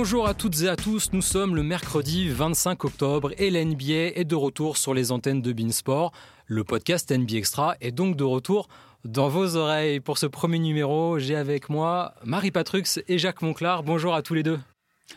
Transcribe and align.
Bonjour 0.00 0.28
à 0.28 0.34
toutes 0.34 0.62
et 0.62 0.68
à 0.68 0.76
tous, 0.76 1.12
nous 1.12 1.20
sommes 1.20 1.56
le 1.56 1.64
mercredi 1.64 2.28
25 2.28 2.84
octobre 2.84 3.32
et 3.36 3.50
l'NBA 3.50 4.14
est 4.14 4.24
de 4.24 4.36
retour 4.36 4.76
sur 4.76 4.94
les 4.94 5.10
antennes 5.10 5.42
de 5.42 5.52
Beansport. 5.52 6.12
Le 6.46 6.62
podcast 6.62 7.10
NBA 7.10 7.36
Extra 7.36 7.74
est 7.80 7.90
donc 7.90 8.14
de 8.14 8.22
retour 8.22 8.68
dans 9.04 9.28
vos 9.28 9.56
oreilles. 9.56 9.98
Pour 9.98 10.16
ce 10.16 10.26
premier 10.26 10.60
numéro, 10.60 11.18
j'ai 11.18 11.34
avec 11.34 11.68
moi 11.68 12.14
Marie 12.22 12.52
Patrux 12.52 12.84
et 13.08 13.18
Jacques 13.18 13.42
Monclar. 13.42 13.82
Bonjour 13.82 14.14
à 14.14 14.22
tous 14.22 14.34
les 14.34 14.44
deux. 14.44 14.60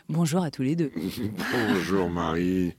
Bonjour 0.08 0.42
à 0.42 0.50
tous 0.50 0.62
les 0.62 0.76
deux. 0.76 0.90
bonjour 1.68 2.08
Marie, 2.08 2.74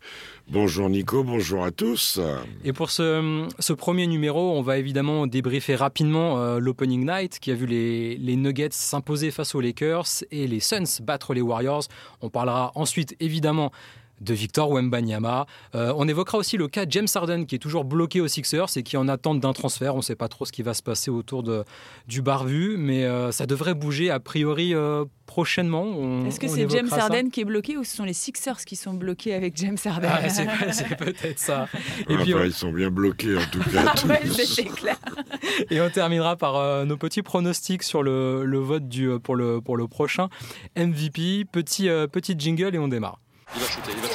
bonjour 0.49 0.89
Nico, 0.89 1.23
bonjour 1.23 1.63
à 1.63 1.71
tous. 1.71 2.19
Et 2.63 2.73
pour 2.73 2.89
ce, 2.89 3.47
ce 3.59 3.73
premier 3.73 4.07
numéro, 4.07 4.57
on 4.57 4.61
va 4.61 4.77
évidemment 4.77 5.27
débriefer 5.27 5.75
rapidement 5.75 6.39
euh, 6.39 6.59
l'Opening 6.59 7.05
Night 7.05 7.39
qui 7.39 7.51
a 7.51 7.55
vu 7.55 7.65
les, 7.65 8.17
les 8.17 8.35
Nuggets 8.35 8.69
s'imposer 8.71 9.31
face 9.31 9.55
aux 9.55 9.61
Lakers 9.61 10.05
et 10.31 10.47
les 10.47 10.59
Suns 10.59 11.01
battre 11.01 11.33
les 11.33 11.41
Warriors. 11.41 11.83
On 12.21 12.29
parlera 12.29 12.71
ensuite 12.75 13.15
évidemment 13.19 13.71
de 14.23 14.33
Victor 14.33 14.69
Wembanyama. 14.71 15.45
Euh, 15.75 15.93
on 15.97 16.07
évoquera 16.07 16.37
aussi 16.37 16.57
le 16.57 16.67
cas 16.67 16.85
James 16.89 17.07
Harden 17.13 17.45
qui 17.45 17.55
est 17.55 17.59
toujours 17.59 17.85
bloqué 17.85 18.21
aux 18.21 18.27
Sixers 18.27 18.75
et 18.77 18.83
qui 18.83 18.97
en 18.97 19.07
attente 19.07 19.39
d'un 19.39 19.53
transfert. 19.53 19.93
On 19.93 19.97
ne 19.97 20.03
sait 20.03 20.15
pas 20.15 20.27
trop 20.27 20.45
ce 20.45 20.51
qui 20.51 20.63
va 20.63 20.73
se 20.73 20.81
passer 20.81 21.11
autour 21.11 21.43
de, 21.43 21.63
du 22.07 22.21
barbu, 22.21 22.75
mais 22.77 23.03
euh, 23.03 23.31
ça 23.31 23.45
devrait 23.45 23.73
bouger 23.73 24.09
a 24.09 24.19
priori 24.19 24.73
euh, 24.73 25.05
prochainement. 25.25 26.25
Est-ce 26.25 26.39
que 26.39 26.47
c'est 26.47 26.69
James 26.69 26.89
Harden 26.91 27.29
qui 27.29 27.41
est 27.41 27.45
bloqué 27.45 27.77
ou 27.77 27.83
ce 27.83 27.95
sont 27.95 28.05
les 28.05 28.13
Sixers 28.13 28.63
qui 28.65 28.75
sont 28.75 28.93
bloqués 28.93 29.33
avec 29.33 29.55
James 29.57 29.77
Harden? 29.83 30.09
Ah, 30.11 30.29
C'est 30.29 30.95
peut-être 30.97 31.39
ça. 31.39 31.67
Et 32.09 32.15
puis, 32.17 32.31
Ils 32.31 32.53
sont 32.53 32.71
bien 32.71 32.89
bloqués 32.89 33.37
en 33.37 33.45
tout 33.51 33.59
cas. 33.71 33.93
clair. 34.75 34.97
Et 35.69 35.81
on 35.81 35.89
terminera 35.89 36.35
par 36.35 36.85
nos 36.85 36.97
petits 36.97 37.21
pronostics 37.21 37.83
sur 37.83 38.03
le, 38.03 38.45
le 38.45 38.59
vote 38.59 38.87
du, 38.87 39.09
pour, 39.21 39.35
le, 39.35 39.61
pour 39.61 39.77
le 39.77 39.87
prochain 39.87 40.29
MVP. 40.77 41.45
Petit, 41.51 41.87
petit 42.11 42.35
jingle 42.37 42.75
et 42.75 42.79
on 42.79 42.87
démarre. 42.87 43.19
Il 43.55 43.61
va 43.61 43.67
shooter, 43.67 43.91
il 43.91 44.01
va 44.01 44.07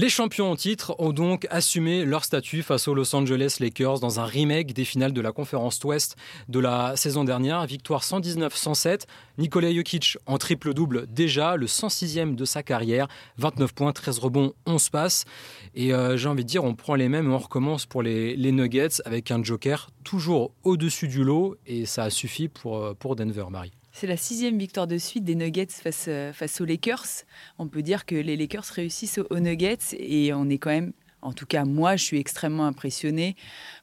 Les 0.00 0.08
champions 0.08 0.50
en 0.50 0.56
titre 0.56 0.94
ont 0.98 1.12
donc 1.12 1.46
assumé 1.50 2.06
leur 2.06 2.24
statut 2.24 2.62
face 2.62 2.88
aux 2.88 2.94
Los 2.94 3.14
Angeles 3.14 3.58
Lakers 3.60 4.00
dans 4.00 4.18
un 4.18 4.24
remake 4.24 4.72
des 4.72 4.86
finales 4.86 5.12
de 5.12 5.20
la 5.20 5.30
conférence 5.30 5.78
Ouest 5.84 6.16
de 6.48 6.58
la 6.58 6.96
saison 6.96 7.22
dernière. 7.22 7.66
Victoire 7.66 8.02
119-107. 8.02 9.02
Nikola 9.36 9.70
Jokic 9.74 10.16
en 10.24 10.38
triple-double 10.38 11.06
déjà, 11.06 11.56
le 11.56 11.66
106e 11.66 12.34
de 12.34 12.46
sa 12.46 12.62
carrière. 12.62 13.08
29 13.36 13.74
points, 13.74 13.92
13 13.92 14.20
rebonds, 14.20 14.54
11 14.64 14.88
passes. 14.88 15.26
Et 15.74 15.92
euh, 15.92 16.16
j'ai 16.16 16.28
envie 16.30 16.44
de 16.44 16.48
dire, 16.48 16.64
on 16.64 16.74
prend 16.74 16.94
les 16.94 17.10
mêmes 17.10 17.30
et 17.30 17.34
on 17.34 17.38
recommence 17.38 17.84
pour 17.84 18.02
les, 18.02 18.36
les 18.36 18.52
Nuggets 18.52 19.02
avec 19.04 19.30
un 19.30 19.44
Joker 19.44 19.90
toujours 20.02 20.52
au-dessus 20.62 21.08
du 21.08 21.24
lot. 21.24 21.56
Et 21.66 21.84
ça 21.84 22.04
a 22.04 22.10
suffi 22.10 22.48
pour, 22.48 22.78
euh, 22.78 22.94
pour 22.98 23.16
Denver, 23.16 23.44
Marie. 23.50 23.72
C'est 24.00 24.06
la 24.06 24.16
sixième 24.16 24.56
victoire 24.56 24.86
de 24.86 24.96
suite 24.96 25.24
des 25.24 25.34
Nuggets 25.34 25.66
face, 25.66 26.06
euh, 26.08 26.32
face 26.32 26.62
aux 26.62 26.64
Lakers. 26.64 27.26
On 27.58 27.68
peut 27.68 27.82
dire 27.82 28.06
que 28.06 28.14
les 28.14 28.34
Lakers 28.34 28.64
réussissent 28.64 29.20
aux 29.28 29.40
Nuggets 29.40 29.76
et 29.92 30.32
on 30.32 30.48
est 30.48 30.56
quand 30.56 30.70
même 30.70 30.94
en 31.22 31.32
tout 31.32 31.46
cas, 31.46 31.64
moi, 31.64 31.96
je 31.96 32.04
suis 32.04 32.18
extrêmement 32.18 32.66
impressionné 32.66 33.36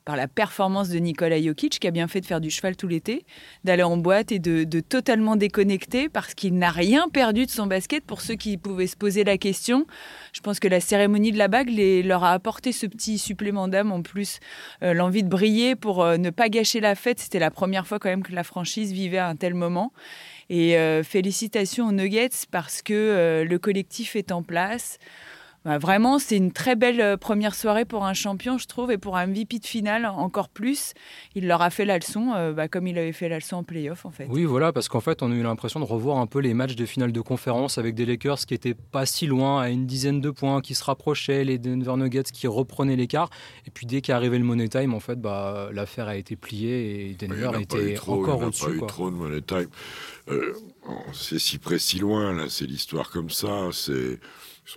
par 0.06 0.16
la 0.16 0.28
performance 0.28 0.90
de 0.90 0.98
Nikola 0.98 1.42
Jokic, 1.42 1.80
qui 1.80 1.88
a 1.88 1.92
bien 1.92 2.08
fait 2.08 2.22
de 2.22 2.26
faire 2.26 2.42
du 2.42 2.50
cheval 2.50 2.76
tout 2.76 2.88
l'été, 2.88 3.26
d'aller 3.64 3.84
en 3.84 3.98
boîte 3.98 4.32
et 4.32 4.40
de, 4.40 4.80
totalement 4.80 5.36
déconnecter 5.36 6.10
parce 6.10 6.34
qu'il 6.34 6.58
n'a 6.58 6.72
rien 6.72 7.10
perdu 7.10 7.46
de 7.46 7.52
son 7.52 7.68
basket. 7.68 8.06
Pour 8.06 8.22
ceux 8.22 8.36
qui 8.36 8.58
pouvaient 8.58 8.88
se 8.88 8.96
poser 8.96 9.24
la 9.24 9.38
question, 9.38 9.86
je 10.34 10.40
pense 10.40 10.60
que 10.60 10.68
la 10.68 10.80
cérémonie 10.80 11.32
de 11.32 11.38
la 11.38 11.48
bague 11.48 11.70
leur 12.06 12.24
a 12.24 12.32
apporté 12.32 12.72
ce 12.72 12.86
petit 12.86 13.18
supplément 13.18 13.68
d'âme 13.68 13.92
en 13.92 14.02
plus, 14.02 14.40
euh, 14.82 14.94
l'envie 14.94 15.24
de 15.24 15.30
briller 15.30 15.76
pour 15.76 16.04
euh, 16.04 16.18
ne 16.18 16.30
pas 16.30 16.50
gâcher 16.50 16.80
la 16.80 16.96
fête. 16.96 17.20
C'était 17.20 17.40
la 17.40 17.52
première 17.52 17.86
fois 17.86 18.00
quand 18.00 18.10
même 18.10 18.24
que 18.24 18.34
la 18.34 18.44
franchise 18.44 18.94
vivait 18.94 19.18
à 19.18 19.28
un 19.28 19.36
tel 19.36 19.54
moment. 19.54 19.92
Et 20.50 20.78
euh, 20.78 21.04
félicitations 21.04 21.88
aux 21.88 21.92
Nuggets 21.92 22.48
parce 22.50 22.82
que 22.82 23.44
le 23.46 23.60
collectif 23.60 24.16
est 24.16 24.32
en 24.32 24.42
place. 24.42 24.98
Bah, 25.68 25.80
vraiment, 25.80 26.18
c'est 26.18 26.38
une 26.38 26.54
très 26.54 26.78
belle 26.78 27.02
euh, 27.02 27.18
première 27.18 27.54
soirée 27.54 27.84
pour 27.84 28.06
un 28.06 28.14
champion, 28.14 28.58
je 28.58 28.68
trouve, 28.68 28.90
et 28.90 28.98
pour 28.98 29.18
un 29.18 29.28
MVP 29.28 29.60
de 29.60 29.66
finale 29.66 30.06
encore 30.06 30.48
plus. 30.48 30.94
Il 31.36 31.46
leur 31.46 31.62
a 31.62 31.70
fait 31.70 31.84
la 31.84 31.98
leçon, 31.98 32.32
euh, 32.38 32.54
bah, 32.54 32.70
comme 32.70 32.88
il 32.88 32.98
avait 32.98 33.12
fait 33.12 33.28
la 33.28 33.36
leçon 33.36 33.58
en 33.58 33.64
playoff, 33.66 34.06
en 34.06 34.12
fait. 34.12 34.28
Oui, 34.30 34.46
voilà, 34.46 34.72
parce 34.72 34.88
qu'en 34.88 35.02
fait, 35.02 35.22
on 35.22 35.30
a 35.30 35.36
eu 35.36 35.44
l'impression 35.44 35.82
de 35.82 35.86
revoir 35.86 36.20
un 36.20 36.26
peu 36.26 36.40
les 36.40 36.54
matchs 36.54 36.78
de 36.78 36.86
finale 36.86 37.12
de 37.12 37.20
conférence 37.20 37.78
avec 37.78 37.96
des 37.96 38.06
Lakers 38.06 38.38
qui 38.46 38.54
étaient 38.54 38.76
pas 38.76 39.06
si 39.06 39.28
loin, 39.28 39.60
à 39.60 39.68
une 39.68 39.86
dizaine 39.86 40.22
de 40.22 40.30
points, 40.30 40.62
qui 40.62 40.74
se 40.74 40.86
rapprochaient, 40.86 41.44
les 41.44 41.58
Denver 41.58 41.98
Nuggets 41.98 42.32
qui 42.32 42.48
reprenaient 42.48 42.96
l'écart. 42.96 43.30
Et 43.66 43.70
puis 43.70 43.86
dès 43.86 44.00
qu'arrivait 44.00 44.40
le 44.40 44.46
Money 44.46 44.70
Time, 44.70 44.94
en 44.94 45.02
fait, 45.02 45.20
bah, 45.20 45.68
l'affaire 45.74 46.08
a 46.08 46.16
été 46.16 46.38
pliée 46.38 47.10
et 47.10 47.16
Denver 47.16 47.52
était 47.60 48.00
encore 48.08 48.42
au-dessus. 48.42 48.80
trop 48.88 49.12
de 49.12 49.18
Money 49.18 49.42
Time. 49.42 49.68
Euh, 50.30 50.54
c'est 51.12 51.40
si 51.40 51.58
près, 51.58 51.78
si 51.78 52.00
loin, 52.00 52.34
là, 52.34 52.46
c'est 52.48 52.66
l'histoire 52.66 53.10
comme 53.10 53.30
ça. 53.30 53.68
C'est 53.74 54.18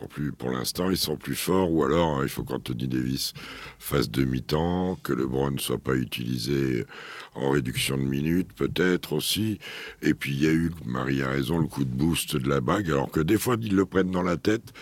plus, 0.09 0.33
pour 0.33 0.51
l'instant, 0.51 0.91
ils 0.91 0.97
sont 0.97 1.17
plus 1.17 1.35
forts. 1.35 1.73
Ou 1.73 1.85
alors, 1.85 2.19
hein, 2.19 2.21
il 2.23 2.29
faut 2.29 2.45
qu'Anthony 2.45 2.87
Davis 2.87 3.33
fasse 3.79 4.11
demi-temps, 4.11 4.99
que 5.03 5.13
le 5.13 5.27
ne 5.51 5.59
soit 5.59 5.79
pas 5.79 5.95
utilisé 5.95 6.87
en 7.35 7.51
réduction 7.51 7.97
de 7.97 8.03
minutes, 8.03 8.53
peut-être 8.53 9.13
aussi. 9.13 9.59
Et 10.03 10.15
puis, 10.15 10.33
il 10.33 10.43
y 10.43 10.47
a 10.47 10.53
eu, 10.53 10.71
Marie 10.85 11.23
a 11.23 11.31
raison, 11.31 11.59
le 11.59 11.67
coup 11.67 11.85
de 11.85 11.91
boost 11.91 12.37
de 12.37 12.49
la 12.49 12.61
bague, 12.61 12.89
alors 12.89 13.11
que 13.11 13.21
des 13.21 13.39
fois, 13.39 13.57
ils 13.61 13.75
le 13.75 13.85
prennent 13.85 14.13
dans 14.13 14.23
la 14.23 14.37
tête. 14.37 14.73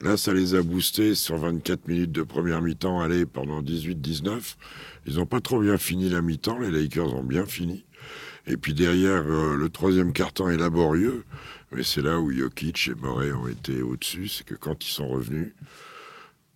Là, 0.00 0.16
ça 0.16 0.32
les 0.32 0.54
a 0.54 0.62
boostés 0.62 1.14
sur 1.14 1.38
24 1.38 1.88
minutes 1.88 2.12
de 2.12 2.22
première 2.22 2.60
mi-temps, 2.60 3.00
allez, 3.00 3.26
pendant 3.26 3.62
18-19. 3.62 4.56
Ils 5.06 5.16
n'ont 5.16 5.26
pas 5.26 5.40
trop 5.40 5.60
bien 5.60 5.78
fini 5.78 6.08
la 6.10 6.20
mi-temps. 6.20 6.58
Les 6.58 6.70
Lakers 6.70 7.14
ont 7.14 7.24
bien 7.24 7.46
fini. 7.46 7.84
Et 8.46 8.56
puis 8.56 8.72
derrière, 8.72 9.24
euh, 9.26 9.56
le 9.56 9.68
troisième 9.68 10.12
carton 10.12 10.48
est 10.48 10.56
laborieux. 10.56 11.24
Mais 11.72 11.82
c'est 11.82 12.02
là 12.02 12.18
où 12.18 12.30
Jokic 12.32 12.88
et 12.88 12.94
Morey 12.94 13.32
ont 13.32 13.48
été 13.48 13.82
au-dessus, 13.82 14.28
c'est 14.28 14.44
que 14.44 14.54
quand 14.54 14.84
ils 14.86 14.90
sont 14.90 15.08
revenus, 15.08 15.52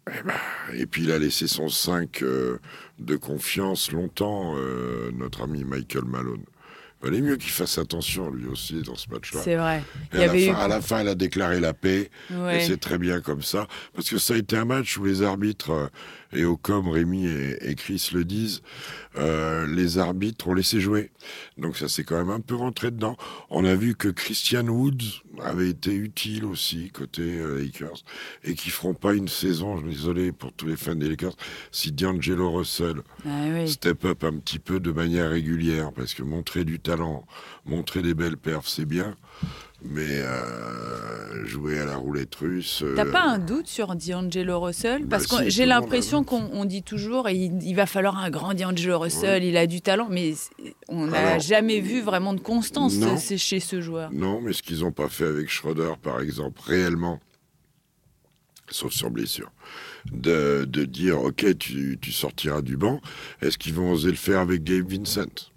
eh 0.09 0.23
ben, 0.25 0.35
et 0.75 0.87
puis 0.87 1.05
il 1.05 1.13
a 1.13 1.19
laissé 1.19 1.47
son 1.47 1.69
5 1.69 2.23
euh, 2.23 2.59
de 2.99 3.17
confiance 3.17 3.93
longtemps, 3.93 4.55
euh, 4.57 5.11
notre 5.13 5.43
ami 5.43 5.65
Michael 5.65 6.05
Malone. 6.05 6.45
Il 7.03 7.11
valait 7.11 7.21
mieux 7.21 7.37
qu'il 7.37 7.51
fasse 7.51 7.79
attention 7.79 8.31
lui 8.31 8.47
aussi 8.47 8.81
dans 8.83 8.95
ce 8.95 9.11
match-là. 9.11 9.41
C'est 9.43 9.57
vrai. 9.57 9.83
à, 10.13 10.19
la 10.19 10.29
fin, 10.29 10.55
à, 10.55 10.69
la 10.69 10.81
fin, 10.81 10.99
elle 11.01 11.09
a 11.09 11.15
déclaré 11.15 11.59
la 11.59 11.75
paix. 11.75 12.11
Et 12.31 12.61
c'est 12.61 12.79
très 12.79 12.99
bien 12.99 13.21
comme 13.21 13.43
ça. 13.43 13.67
Parce 13.95 14.09
que 14.09 14.19
ça 14.19 14.35
a 14.35 14.37
été 14.37 14.57
un 14.57 14.65
match 14.65 14.97
où 14.99 15.05
les 15.05 15.23
arbitres, 15.23 15.71
euh, 15.71 15.89
et 16.33 16.45
au 16.45 16.57
comme 16.57 16.89
Rémi 16.89 17.27
et, 17.27 17.75
Chris 17.75 18.11
le 18.15 18.25
disent, 18.25 18.63
euh, 19.17 19.67
les 19.67 19.99
arbitres 19.99 20.49
ont 20.49 20.55
laissé 20.55 20.81
jouer. 20.81 21.11
Donc 21.59 21.77
ça 21.77 21.89
s'est 21.89 22.05
quand 22.05 22.17
même 22.17 22.31
un 22.31 22.41
peu 22.41 22.55
rentré 22.55 22.91
dedans. 22.91 23.17
On 23.51 23.65
a 23.65 23.75
vu 23.75 23.95
que 23.95 24.09
Christian 24.09 24.69
Woods 24.69 25.23
avait 25.43 25.71
été 25.71 25.93
utile 25.93 26.45
aussi 26.45 26.91
côté 26.91 27.23
euh, 27.23 27.61
Lakers 27.61 28.05
et 28.45 28.55
qui 28.55 28.71
feront 28.71 28.95
pas 28.95 29.13
une 29.15 29.29
saison, 29.29 29.77
je 29.77 29.87
suis 29.87 29.97
désolé 29.97 30.33
pour 30.33 30.53
tous 30.53 30.67
les 30.67 30.77
fans 30.77 30.95
des 30.95 31.09
Lakers, 31.09 31.37
si 31.71 31.93
D'Angelo 31.93 32.51
Russell 32.53 33.03
ah 33.27 33.67
step 33.67 34.05
up 34.05 34.25
un 34.25 34.39
petit 34.39 34.59
peu 34.59 34.81
de 34.81 34.93
manière 34.93 35.31
régulière 35.31 35.93
parce 35.93 36.15
que 36.15 36.23
montrer 36.23 36.65
du 36.65 36.79
talent 36.79 36.92
montrer 37.65 38.03
des 38.03 38.15
belles 38.15 38.37
perfs, 38.37 38.69
c'est 38.69 38.85
bien. 38.85 39.15
Mais 39.85 40.21
euh, 40.21 41.45
jouer 41.45 41.81
à 41.81 41.85
la 41.85 41.97
roulette 41.97 42.35
russe. 42.37 42.85
T'as 42.95 43.05
pas 43.05 43.23
un 43.23 43.39
doute 43.39 43.67
sur 43.67 43.97
D'Angelo 43.97 44.61
Russell? 44.61 45.07
Parce 45.07 45.27
bah 45.27 45.39
que 45.39 45.51
j'ai 45.51 45.67
l'impression 45.67 46.23
qu'on 46.23 46.65
dit 46.65 46.85
toujours 46.85 47.29
il, 47.29 47.75
va 47.75 47.87
falloir 47.87 48.17
un 48.17 48.31
grand 48.31 48.55
D'Angelo 48.55 49.01
Russell, 49.01 49.43
il 49.43 49.57
a 49.57 49.67
du 49.67 49.81
talent, 49.81 50.07
mais 50.09 50.35
on 50.89 51.09
n'a 51.09 51.41
jamais 51.41 51.81
vu 51.81 52.01
vraiment 52.01 52.33
de 52.33 52.41
constance 52.41 52.95
chez 53.37 53.59
ce 53.59 53.81
joueur. 53.81 54.11
Non, 54.13 54.41
mais 54.41 54.53
ce 54.53 54.63
qu'ils 54.63 54.81
n'ont 54.81 54.93
pas 54.93 55.09
fait 55.09 55.27
avec 55.27 55.51
Schroeder, 55.51 55.95
par 56.01 56.21
exemple, 56.21 56.61
réellement, 56.65 57.19
sauf 58.71 58.93
sur 58.93 59.11
blessure, 59.11 59.51
de, 60.13 60.65
dire 60.85 61.21
ok, 61.23 61.59
tu, 61.59 61.99
tu 62.01 62.13
sortiras 62.13 62.63
du 62.63 62.77
banc, 62.77 63.01
est-ce 63.41 63.59
qu'ils 63.59 63.75
vont 63.75 63.91
oser 63.93 64.11
le 64.11 64.17
faire 64.17 64.41
avec 64.41 64.63
Gabe 64.63 64.91
Vincent? 64.91 65.51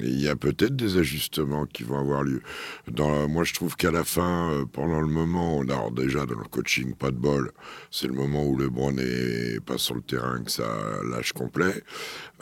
Il 0.00 0.20
y 0.20 0.28
a 0.28 0.34
peut-être 0.34 0.74
des 0.74 0.96
ajustements 0.96 1.66
qui 1.66 1.84
vont 1.84 1.98
avoir 1.98 2.24
lieu. 2.24 2.42
Dans, 2.90 3.28
moi, 3.28 3.44
je 3.44 3.54
trouve 3.54 3.76
qu'à 3.76 3.90
la 3.90 4.04
fin, 4.04 4.50
euh, 4.52 4.64
pendant 4.64 5.00
le 5.00 5.06
moment, 5.06 5.58
on 5.58 5.68
a 5.68 5.90
déjà 5.90 6.26
dans 6.26 6.38
le 6.38 6.48
coaching 6.48 6.94
pas 6.94 7.10
de 7.10 7.16
bol. 7.16 7.52
C'est 7.90 8.08
le 8.08 8.12
moment 8.12 8.44
où 8.44 8.56
le 8.56 8.64
LeBron 8.64 8.92
n'est 8.92 9.60
pas 9.60 9.78
sur 9.78 9.94
le 9.94 10.02
terrain 10.02 10.42
que 10.42 10.50
ça 10.50 10.66
lâche 11.08 11.32
complet, 11.32 11.82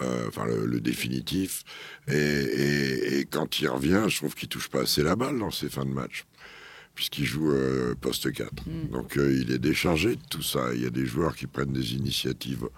euh, 0.00 0.28
enfin 0.28 0.46
le, 0.46 0.80
définitif. 0.80 1.62
Et, 2.08 3.26
quand 3.30 3.60
il 3.60 3.68
revient, 3.68 4.04
je 4.08 4.16
trouve 4.16 4.34
qu'il 4.34 4.48
touche 4.48 4.68
pas 4.68 4.82
assez 4.82 5.02
la 5.02 5.16
balle 5.16 5.38
dans 5.38 5.50
ses 5.50 5.68
fins 5.68 5.84
de 5.84 5.90
match 5.90 6.24
puisqu'il 6.94 7.24
joue 7.24 7.50
euh, 7.50 7.94
poste 8.00 8.32
4. 8.32 8.50
Mm. 8.66 8.88
Donc 8.90 9.16
euh, 9.16 9.36
il 9.40 9.52
est 9.52 9.58
déchargé 9.58 10.16
de 10.16 10.22
tout 10.30 10.42
ça. 10.42 10.74
Il 10.74 10.82
y 10.82 10.86
a 10.86 10.90
des 10.90 11.06
joueurs 11.06 11.36
qui 11.36 11.46
prennent 11.46 11.72
des 11.72 11.94
initiatives 11.94 12.68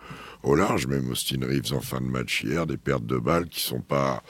au 0.43 0.55
large, 0.55 0.87
même 0.87 1.11
Austin 1.11 1.41
Reeves 1.43 1.73
en 1.73 1.81
fin 1.81 2.01
de 2.01 2.07
match 2.07 2.45
hier, 2.45 2.67
des 2.67 2.77
pertes 2.77 3.07
de 3.07 3.19
balles 3.19 3.49
qui 3.49 3.61
sont 3.61 3.81
pas... 3.81 4.23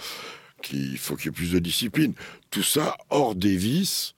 Il 0.72 0.96
faut 0.96 1.14
qu'il 1.16 1.26
y 1.26 1.28
ait 1.28 1.32
plus 1.32 1.52
de 1.52 1.58
discipline. 1.58 2.14
Tout 2.50 2.62
ça 2.62 2.96
hors 3.10 3.34
Davis, 3.34 4.14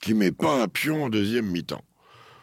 qui 0.00 0.14
met 0.14 0.32
pas 0.32 0.62
un 0.62 0.68
pion 0.68 1.04
en 1.04 1.10
deuxième 1.10 1.46
mi-temps. 1.46 1.84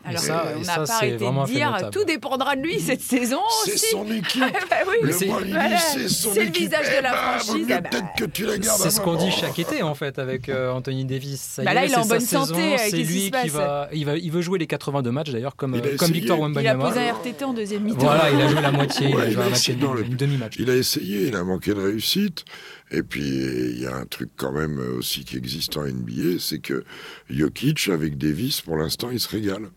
Alors 0.05 0.21
ça- 0.21 0.53
on 0.55 0.59
n'a 0.61 0.75
pas 0.85 0.93
arrêté 0.95 1.17
de 1.17 1.45
dire 1.47 1.71
notable. 1.71 1.91
tout 1.91 2.03
dépendra 2.05 2.55
de 2.55 2.61
lui 2.61 2.79
cette 2.79 3.01
saison 3.01 3.39
C'est 3.65 3.73
aussi. 3.73 3.85
son 3.91 4.09
équipe. 4.11 4.39
Bah 4.69 4.77
oui. 4.87 4.95
Le 5.01 5.11
c'est- 5.11 5.25
voilà, 5.25 5.77
c'est 5.79 6.07
son 6.07 6.33
c'est 6.33 6.45
le 6.45 6.51
visage 6.51 6.85
de 6.85 6.91
Eh 6.99 7.01
la 7.01 7.11
ben, 7.11 7.17
franchise, 7.17 7.49
vaut 7.51 7.57
mieux 7.57 7.75
ah 7.75 7.81
bah. 7.81 7.89
Peut-être 7.89 8.05
que 8.17 8.25
tu 8.25 8.45
la 8.45 8.57
gardes. 8.57 8.79
C'est 8.81 8.89
ce 8.89 9.01
qu'on 9.01 9.15
dit 9.15 9.31
chaque 9.31 9.59
été 9.59 9.83
en 9.83 9.95
fait 9.95 10.17
avec 10.19 10.47
euh, 10.49 10.71
Anthony 10.71 11.03
Davis. 11.03 11.41
Ça 11.41 11.63
Bah 11.63 11.73
là, 11.73 11.85
il 11.85 11.91
est 11.91 11.95
en 11.97 12.05
bonne 12.05 12.19
saison, 12.21 12.45
santé, 12.45 12.73
euh, 12.73 12.77
C'est 12.77 12.91
qui 12.91 13.03
lui 13.03 13.31
qui 13.31 13.49
va 13.49 13.89
il, 13.91 14.05
va, 14.05 14.17
il 14.17 14.31
veut 14.31 14.41
jouer 14.41 14.59
les 14.59 14.67
82 14.67 15.11
matchs 15.11 15.31
d'ailleurs 15.31 15.55
comme, 15.55 15.73
euh, 15.75 15.95
comme. 15.97 16.11
Victor 16.11 16.37
Il 16.37 16.41
a 16.41 16.43
Wembanyama. 16.45 16.85
posé 16.87 16.99
un 17.01 17.13
RTT 17.13 17.43
en 17.45 17.53
deuxième 17.53 17.83
mi-temps. 17.83 17.97
Voilà, 17.99 18.29
il 18.31 18.39
a 18.41 18.47
joué 18.47 18.61
la 18.61 18.71
moitié, 18.71 19.09
il 19.09 19.17
a 19.19 19.29
joué 19.29 19.43
un 19.43 20.15
demi-match. 20.15 20.53
Il 20.59 20.69
a 20.69 20.75
essayé, 20.75 21.27
il 21.27 21.35
a 21.35 21.43
manqué 21.43 21.73
de 21.73 21.81
réussite. 21.81 22.45
Et 22.89 23.03
puis, 23.03 23.19
il 23.21 23.81
y 23.81 23.85
a 23.85 23.93
un 23.93 24.05
truc 24.05 24.29
quand 24.37 24.53
même 24.53 24.79
aussi 24.97 25.25
qui 25.25 25.35
existe 25.35 25.75
en 25.75 25.83
NBA, 25.83 26.39
c'est 26.39 26.59
que 26.59 26.85
Jokic, 27.29 27.89
avec 27.89 28.17
Davis, 28.17 28.61
pour 28.61 28.77
l'instant, 28.77 29.09
il 29.11 29.19
se 29.19 29.27
régale. 29.27 29.67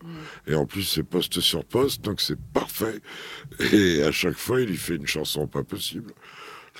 Et 0.47 0.55
en 0.55 0.65
plus, 0.65 0.83
c'est 0.83 1.03
poste 1.03 1.39
sur 1.39 1.63
poste, 1.65 2.01
donc 2.03 2.21
c'est 2.21 2.39
parfait. 2.39 2.99
Et 3.73 4.03
à 4.03 4.11
chaque 4.11 4.37
fois, 4.37 4.61
il 4.61 4.67
lui 4.67 4.77
fait 4.77 4.95
une 4.95 5.07
chanson 5.07 5.47
pas 5.47 5.63
possible. 5.63 6.13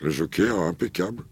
Le 0.02 0.10
Joker, 0.10 0.60
impeccable. 0.60 1.24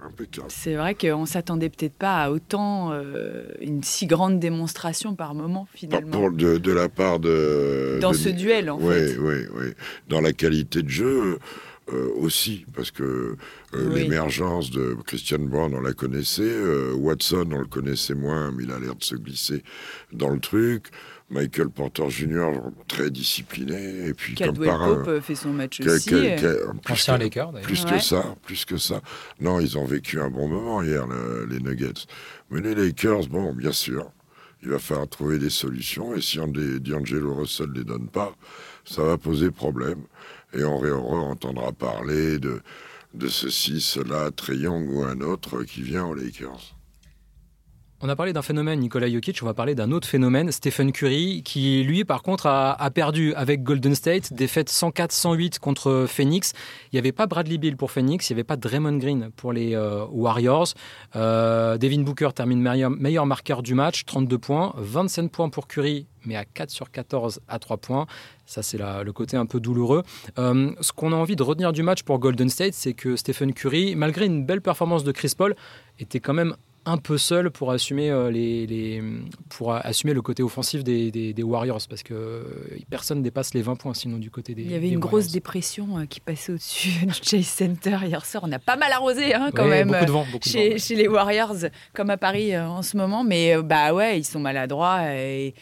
Impeccable. 0.00 0.46
C'est 0.48 0.76
vrai 0.76 0.94
qu'on 0.94 1.26
s'attendait 1.26 1.70
peut-être 1.70 1.96
pas 1.96 2.22
à 2.24 2.30
autant 2.30 2.92
euh, 2.92 3.48
une 3.60 3.82
si 3.82 4.06
grande 4.06 4.38
démonstration 4.38 5.16
par 5.16 5.34
moment 5.34 5.66
finalement. 5.74 6.10
pour, 6.12 6.30
de, 6.30 6.56
de 6.58 6.72
la 6.72 6.88
part 6.88 7.18
de... 7.18 7.98
Dans 8.00 8.12
de- 8.12 8.16
ce 8.16 8.28
duel 8.28 8.70
en 8.70 8.78
Oui, 8.80 8.94
fait. 8.94 9.16
oui, 9.18 9.34
oui. 9.54 9.66
Dans 10.08 10.20
la 10.20 10.32
qualité 10.32 10.82
de 10.84 10.88
jeu 10.88 11.38
euh, 11.92 12.10
aussi, 12.16 12.64
parce 12.76 12.92
que 12.92 13.02
euh, 13.02 13.88
Oui. 13.92 14.02
l'émergence 14.02 14.70
de 14.70 14.96
Christian 15.04 15.40
Brown, 15.40 15.74
on 15.74 15.80
la 15.80 15.94
connaissait. 15.94 16.54
Watson, 16.94 17.48
on 17.52 17.58
le 17.58 17.66
connaissait 17.66 18.14
moins, 18.14 18.52
mais 18.52 18.64
il 18.64 18.70
a 18.70 18.78
l'air 18.78 18.94
de 18.94 19.02
se 19.02 19.16
glisser 19.16 19.64
dans 20.12 20.28
le 20.30 20.38
truc. 20.38 20.90
Michael 21.30 21.68
Porter 21.68 22.08
Jr., 22.08 22.52
très 22.86 23.10
discipliné. 23.10 24.06
Et 24.06 24.14
puis, 24.14 24.34
comme 24.34 24.46
Caldwell 24.46 24.68
par 24.70 24.78
Pope 24.86 25.08
un... 25.08 25.10
euh, 25.10 25.20
fait 25.20 25.34
son 25.34 25.52
match 25.52 25.80
que- 25.80 25.90
aussi. 25.90 26.14
euh. 26.14 26.36
que- 26.72 26.78
plus 26.78 27.04
que- 27.04 27.10
Laker 27.12 27.52
d'ailleurs. 27.52 27.66
plus 27.66 27.84
Ouais. 27.84 27.90
que 27.92 27.98
ça, 27.98 28.34
plus 28.44 28.64
que 28.64 28.76
ça. 28.78 29.02
Non, 29.40 29.60
ils 29.60 29.76
ont 29.76 29.84
vécu 29.84 30.20
un 30.20 30.30
bon 30.30 30.48
moment 30.48 30.82
hier, 30.82 31.06
le- 31.06 31.46
les 31.50 31.60
Nuggets. 31.60 32.06
Mais 32.50 32.60
les 32.62 32.74
Lakers, 32.74 33.26
bon, 33.28 33.52
bien 33.52 33.72
sûr, 33.72 34.10
il 34.62 34.70
va 34.70 34.78
falloir 34.78 35.06
trouver 35.08 35.38
des 35.38 35.50
solutions. 35.50 36.14
Et 36.14 36.22
si 36.22 36.38
D'Angelo 36.38 37.34
Russell 37.34 37.68
ne 37.68 37.74
les 37.74 37.84
donne 37.84 38.08
pas, 38.08 38.34
ça 38.86 39.02
va 39.02 39.18
poser 39.18 39.50
problème. 39.50 40.02
Et 40.54 40.64
on 40.64 40.80
entendra 41.30 41.72
parler 41.72 42.38
de, 42.38 42.62
de 43.12 43.28
ceci, 43.28 43.82
cela, 43.82 44.30
Trey 44.30 44.56
Young 44.56 44.88
ou 44.90 45.02
un 45.04 45.20
autre 45.20 45.62
qui 45.64 45.82
vient 45.82 46.06
aux 46.06 46.14
Lakers. 46.14 46.74
On 48.00 48.08
a 48.08 48.14
parlé 48.14 48.32
d'un 48.32 48.42
phénomène, 48.42 48.78
Nikola 48.78 49.10
Jokic, 49.10 49.40
on 49.42 49.46
va 49.46 49.54
parler 49.54 49.74
d'un 49.74 49.90
autre 49.90 50.06
phénomène, 50.06 50.52
Stephen 50.52 50.92
Curry, 50.92 51.42
qui 51.44 51.82
lui, 51.82 52.04
par 52.04 52.22
contre, 52.22 52.46
a, 52.46 52.90
perdu 52.94 53.34
avec 53.34 53.64
Golden 53.64 53.96
State, 53.96 54.32
défaite 54.32 54.70
104-108 54.70 55.58
contre 55.58 56.06
Phoenix. 56.08 56.52
Il 56.84 56.94
n'y 56.94 57.00
avait 57.00 57.10
pas 57.10 57.26
Bradley 57.26 57.58
Bill 57.58 57.76
pour 57.76 57.90
Phoenix, 57.90 58.30
il 58.30 58.34
n'y 58.34 58.36
avait 58.36 58.44
pas 58.44 58.56
Draymond 58.56 58.98
Green 58.98 59.30
pour 59.34 59.52
les 59.52 59.74
euh, 59.74 60.04
Warriors. 60.12 60.68
Euh, 61.16 61.76
Devin 61.76 62.02
Booker 62.02 62.28
termine 62.32 62.60
meilleur, 62.60 63.26
marqueur 63.26 63.64
du 63.64 63.74
match, 63.74 64.04
32 64.04 64.38
points, 64.38 64.74
27 64.76 65.32
points 65.32 65.48
pour 65.48 65.66
Curry, 65.66 66.06
mais 66.24 66.36
à 66.36 66.44
4 66.44 66.70
sur 66.70 66.92
14 66.92 67.40
à 67.48 67.58
3 67.58 67.78
points. 67.78 68.06
Ça, 68.46 68.62
c'est 68.62 68.78
le 68.78 69.12
côté 69.12 69.36
un 69.36 69.44
peu 69.44 69.58
douloureux. 69.58 70.04
Euh, 70.38 70.70
ce 70.80 70.92
qu'on 70.92 71.12
a 71.12 71.16
envie 71.16 71.34
de 71.34 71.42
retenir 71.42 71.72
du 71.72 71.82
match 71.82 72.04
pour 72.04 72.20
Golden 72.20 72.48
State, 72.48 72.74
c'est 72.74 72.94
que 72.94 73.16
Stephen 73.16 73.52
Curry, 73.52 73.96
malgré 73.96 74.26
une 74.26 74.46
belle 74.46 74.62
performance 74.62 75.02
de 75.02 75.10
Chris 75.10 75.32
Paul, 75.36 75.56
était 75.98 76.20
quand 76.20 76.34
même 76.34 76.54
un 76.88 76.96
peu 76.96 77.18
seul 77.18 77.50
pour 77.50 77.70
assumer, 77.70 78.10
euh, 78.10 78.30
les, 78.30 78.66
les- 78.66 79.02
pour 79.48 79.72
assumer 79.74 80.14
le 80.14 80.22
côté 80.22 80.42
offensif 80.42 80.82
des, 80.82 81.10
des- 81.10 81.32
des 81.32 81.42
Warriors 81.42 81.80
parce 81.88 82.02
que 82.02 82.14
euh, 82.14 82.42
personne 82.90 83.22
dépasse 83.22 83.52
les 83.54 83.62
20 83.62 83.76
points 83.76 83.94
sinon 83.94 84.18
du 84.18 84.30
côté 84.30 84.54
des 84.54 84.62
Il 84.62 84.70
y 84.70 84.74
avait 84.74 84.88
une 84.88 84.98
grosse 84.98 85.28
dépression 85.28 85.98
euh, 85.98 86.06
qui 86.06 86.20
passait 86.20 86.52
au-dessus 86.52 86.90
du 87.06 87.12
Chase 87.22 87.46
Center 87.46 87.98
hier 88.06 88.24
soir. 88.24 88.44
On 88.46 88.52
a 88.52 88.58
pas 88.58 88.76
mal 88.76 88.90
arrosé 88.92 89.34
hein, 89.34 89.50
quand 89.54 89.66
même. 89.66 89.88
beaucoup 89.88 90.04
de 90.06 90.10
vent, 90.10 90.26
beaucoup 90.32 90.48
de 90.48 90.78
chez, 90.78 90.94
les 90.96 91.08
Warriors, 91.08 91.56
comme 91.94 92.10
à 92.10 92.16
Paris 92.16 92.56
en 92.58 92.82
ce 92.82 92.96
moment. 92.96 93.22
Mais 93.24 93.60
bah 93.62 93.92
ouais, 93.92 94.18
ils 94.18 94.24
sont 94.24 94.40
maladroits. 94.40 95.14
Et 95.14 95.54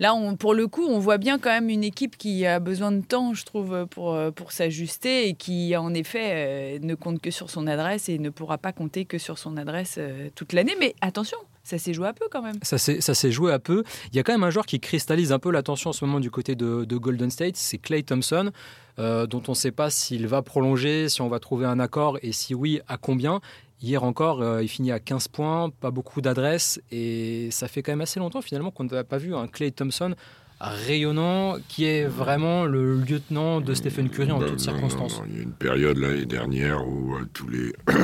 là, 0.00 0.14
on, 0.14 0.36
pour 0.36 0.54
le 0.54 0.66
coup, 0.68 0.84
on 0.86 0.98
voit 0.98 1.18
bien 1.18 1.38
quand 1.38 1.50
même 1.50 1.68
une 1.70 1.84
équipe 1.84 2.16
qui 2.18 2.44
a 2.46 2.60
besoin 2.60 2.92
de 2.92 3.00
temps, 3.00 3.32
je 3.34 3.44
trouve, 3.44 3.86
pour, 3.90 4.16
pour 4.34 4.52
s'ajuster 4.52 5.28
et 5.28 5.34
qui, 5.34 5.76
en 5.76 5.94
effet, 5.94 6.78
ne 6.82 6.94
compte 6.94 7.20
que 7.20 7.30
sur 7.30 7.48
son 7.50 7.66
adresse 7.66 8.08
et 8.08 8.18
ne 8.18 8.30
pourra 8.30 8.58
pas 8.58 8.72
compter 8.72 9.04
que 9.04 9.18
sur 9.18 9.38
son 9.38 9.56
adresse 9.56 9.98
toute 10.34 10.52
l'année. 10.52 10.73
Mais 10.80 10.94
attention, 11.00 11.38
ça 11.62 11.78
s'est 11.78 11.94
joué 11.94 12.08
un 12.08 12.12
peu 12.12 12.26
quand 12.30 12.42
même. 12.42 12.56
Ça 12.62 12.78
s'est 12.78 13.00
ça 13.00 13.14
s'est 13.14 13.32
joué 13.32 13.52
à 13.52 13.58
peu. 13.58 13.84
Il 14.12 14.16
y 14.16 14.18
a 14.18 14.22
quand 14.22 14.32
même 14.32 14.44
un 14.44 14.50
joueur 14.50 14.66
qui 14.66 14.80
cristallise 14.80 15.32
un 15.32 15.38
peu 15.38 15.50
l'attention 15.50 15.90
en 15.90 15.92
ce 15.92 16.04
moment 16.04 16.20
du 16.20 16.30
côté 16.30 16.54
de, 16.54 16.84
de 16.84 16.96
Golden 16.96 17.30
State, 17.30 17.56
c'est 17.56 17.78
Clay 17.78 18.02
Thompson, 18.02 18.50
euh, 18.98 19.26
dont 19.26 19.42
on 19.48 19.52
ne 19.52 19.56
sait 19.56 19.70
pas 19.72 19.90
s'il 19.90 20.26
va 20.26 20.42
prolonger, 20.42 21.08
si 21.08 21.20
on 21.22 21.28
va 21.28 21.38
trouver 21.38 21.66
un 21.66 21.80
accord 21.80 22.18
et 22.22 22.32
si 22.32 22.54
oui, 22.54 22.80
à 22.88 22.96
combien. 22.96 23.40
Hier 23.82 24.02
encore, 24.02 24.40
euh, 24.40 24.62
il 24.62 24.68
finit 24.68 24.92
à 24.92 25.00
15 25.00 25.28
points, 25.28 25.68
pas 25.68 25.90
beaucoup 25.90 26.20
d'adresses 26.22 26.80
et 26.90 27.48
ça 27.50 27.68
fait 27.68 27.82
quand 27.82 27.92
même 27.92 28.00
assez 28.00 28.18
longtemps 28.20 28.40
finalement 28.40 28.70
qu'on 28.70 28.84
n'a 28.84 29.04
pas 29.04 29.18
vu 29.18 29.34
un 29.34 29.46
Clay 29.46 29.72
Thompson 29.72 30.14
rayonnant 30.60 31.56
qui 31.68 31.84
est 31.84 32.04
vraiment 32.06 32.64
le 32.64 32.96
lieutenant 32.96 33.60
de 33.60 33.74
Stephen 33.74 34.08
Curry 34.08 34.30
en 34.32 34.38
Ben, 34.38 34.46
toutes 34.46 34.58
non, 34.66 34.72
circonstances. 34.72 35.18
non, 35.18 35.24
non. 35.24 35.30
Il 35.30 35.36
y 35.36 35.40
a 35.40 35.42
une 35.42 35.52
période 35.52 35.98
l'année 35.98 36.24
dernière 36.24 36.86
où 36.86 37.14
euh, 37.16 37.28
tous 37.34 37.48
les 37.48 37.72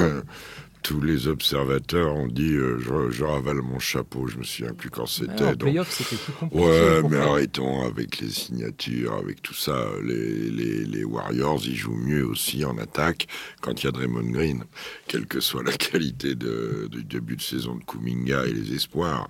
tous 0.82 1.00
les 1.00 1.28
observateurs 1.28 2.14
ont 2.14 2.26
dit 2.26 2.54
euh, 2.54 2.78
je, 2.78 3.10
je 3.10 3.24
ravale 3.24 3.62
mon 3.62 3.78
chapeau. 3.78 4.26
Je 4.28 4.38
me 4.38 4.42
souviens 4.44 4.72
plus 4.72 4.90
quand 4.90 5.02
Ouais, 5.02 5.08
c'était. 5.08 5.56
donc- 5.56 5.86
c'était 5.88 6.16
plus 6.16 6.32
compliqué. 6.32 6.64
Ouais, 6.64 7.02
mais 7.10 7.16
arrêtons 7.18 7.82
avec 7.84 8.18
les 8.20 8.30
signatures, 8.30 9.12
avec 9.14 9.42
tout 9.42 9.54
ça. 9.54 9.86
Les, 10.02 10.50
les, 10.50 10.84
les 10.84 11.04
Warriors, 11.04 11.60
ils 11.66 11.76
jouent 11.76 11.96
mieux 11.96 12.24
aussi 12.26 12.64
en 12.64 12.78
attaque 12.78 13.26
quand 13.60 13.82
il 13.82 13.86
y 13.86 13.88
a 13.88 13.92
Draymond 13.92 14.30
Green, 14.30 14.64
quelle 15.06 15.26
que 15.26 15.40
soit 15.40 15.62
la 15.62 15.72
qualité 15.76 16.34
de, 16.34 16.88
du 16.90 17.04
début 17.04 17.36
de 17.36 17.42
saison 17.42 17.76
de 17.76 17.84
Kuminga 17.84 18.46
et 18.46 18.52
les 18.52 18.74
espoirs 18.74 19.28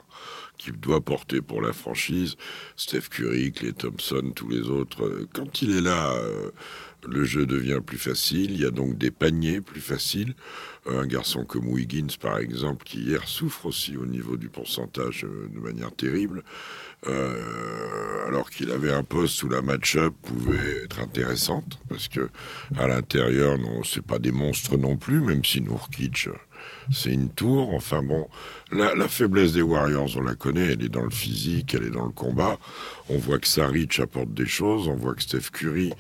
qu'il 0.59 0.75
doit 0.79 1.01
porter 1.01 1.41
pour 1.41 1.63
la 1.63 1.73
franchise. 1.73 2.37
Steph 2.77 3.09
Curry, 3.11 3.51
Clay 3.51 3.73
Thompson, 3.73 4.33
tous 4.37 4.49
les 4.49 4.69
autres. 4.69 5.05
euh, 5.07 5.27
Quand 5.33 5.63
il 5.63 5.75
est 5.75 5.81
là, 5.81 6.13
euh, 6.13 6.51
le 7.09 7.25
jeu 7.25 7.47
devient 7.47 7.81
plus 7.85 7.99
facile. 7.99 8.51
Il 8.51 8.61
y 8.61 8.65
a 8.65 8.71
donc 8.71 8.99
des 8.99 9.11
paniers 9.11 9.61
plus 9.61 9.81
faciles. 9.81 10.35
Un 10.89 11.07
garçon 11.07 11.45
comme 11.45 11.69
Wiggins, 11.69 12.17
par 12.19 12.39
exemple, 12.39 12.85
qui 12.85 13.01
hier 13.01 13.29
souffre 13.29 13.67
aussi 13.67 13.97
au 13.97 14.07
niveau 14.07 14.37
du 14.37 14.49
pourcentage 14.49 15.25
euh, 15.25 15.49
de 15.55 15.61
manière 15.61 15.93
terrible. 15.93 16.43
Euh, 17.07 18.29
alors 18.29 18.51
qu'il 18.51 18.71
avait 18.71 18.93
un 18.93 19.03
poste 19.03 19.43
où 19.43 19.49
la 19.49 19.63
match-up 19.63 20.13
pouvait 20.23 20.85
être 20.85 21.01
intéressante, 21.01 21.79
parce 21.89 22.09
que 22.09 22.29
à 22.77 22.87
l'intérieur, 22.89 23.59
non, 23.59 23.83
c'est 23.85 24.05
pas 24.05 24.19
des 24.19 24.33
monstres 24.33 24.77
non 24.77 24.97
plus, 24.97 25.21
même 25.21 25.43
si 25.43 25.63
Nourkic, 25.63 26.29
c'est 26.93 27.13
une 27.13 27.31
tour. 27.31 27.73
Enfin 27.75 28.03
bon, 28.03 28.29
la, 28.71 28.95
la 28.95 29.09
faiblesse 29.09 29.53
des 29.55 29.63
Warriors, 29.63 30.11
on 30.17 30.23
la 30.23 30.35
connaît, 30.35 30.73
elle 30.73 30.85
est 30.85 30.91
dans 30.91 31.05
le 31.05 31.11
physique, 31.11 31.75
elle 31.75 31.85
est 31.85 31.91
dans 31.91 32.05
le 32.05 32.13
combat. 32.13 32.59
On 33.09 33.17
voit 33.17 33.39
que 33.39 33.49
Saric 33.49 33.99
apporte 33.99 34.35
des 34.35 34.47
choses, 34.47 34.87
on 34.87 34.97
voit 34.97 35.15
que 35.15 35.23
Steph 35.23 35.51
Curry, 35.53 35.93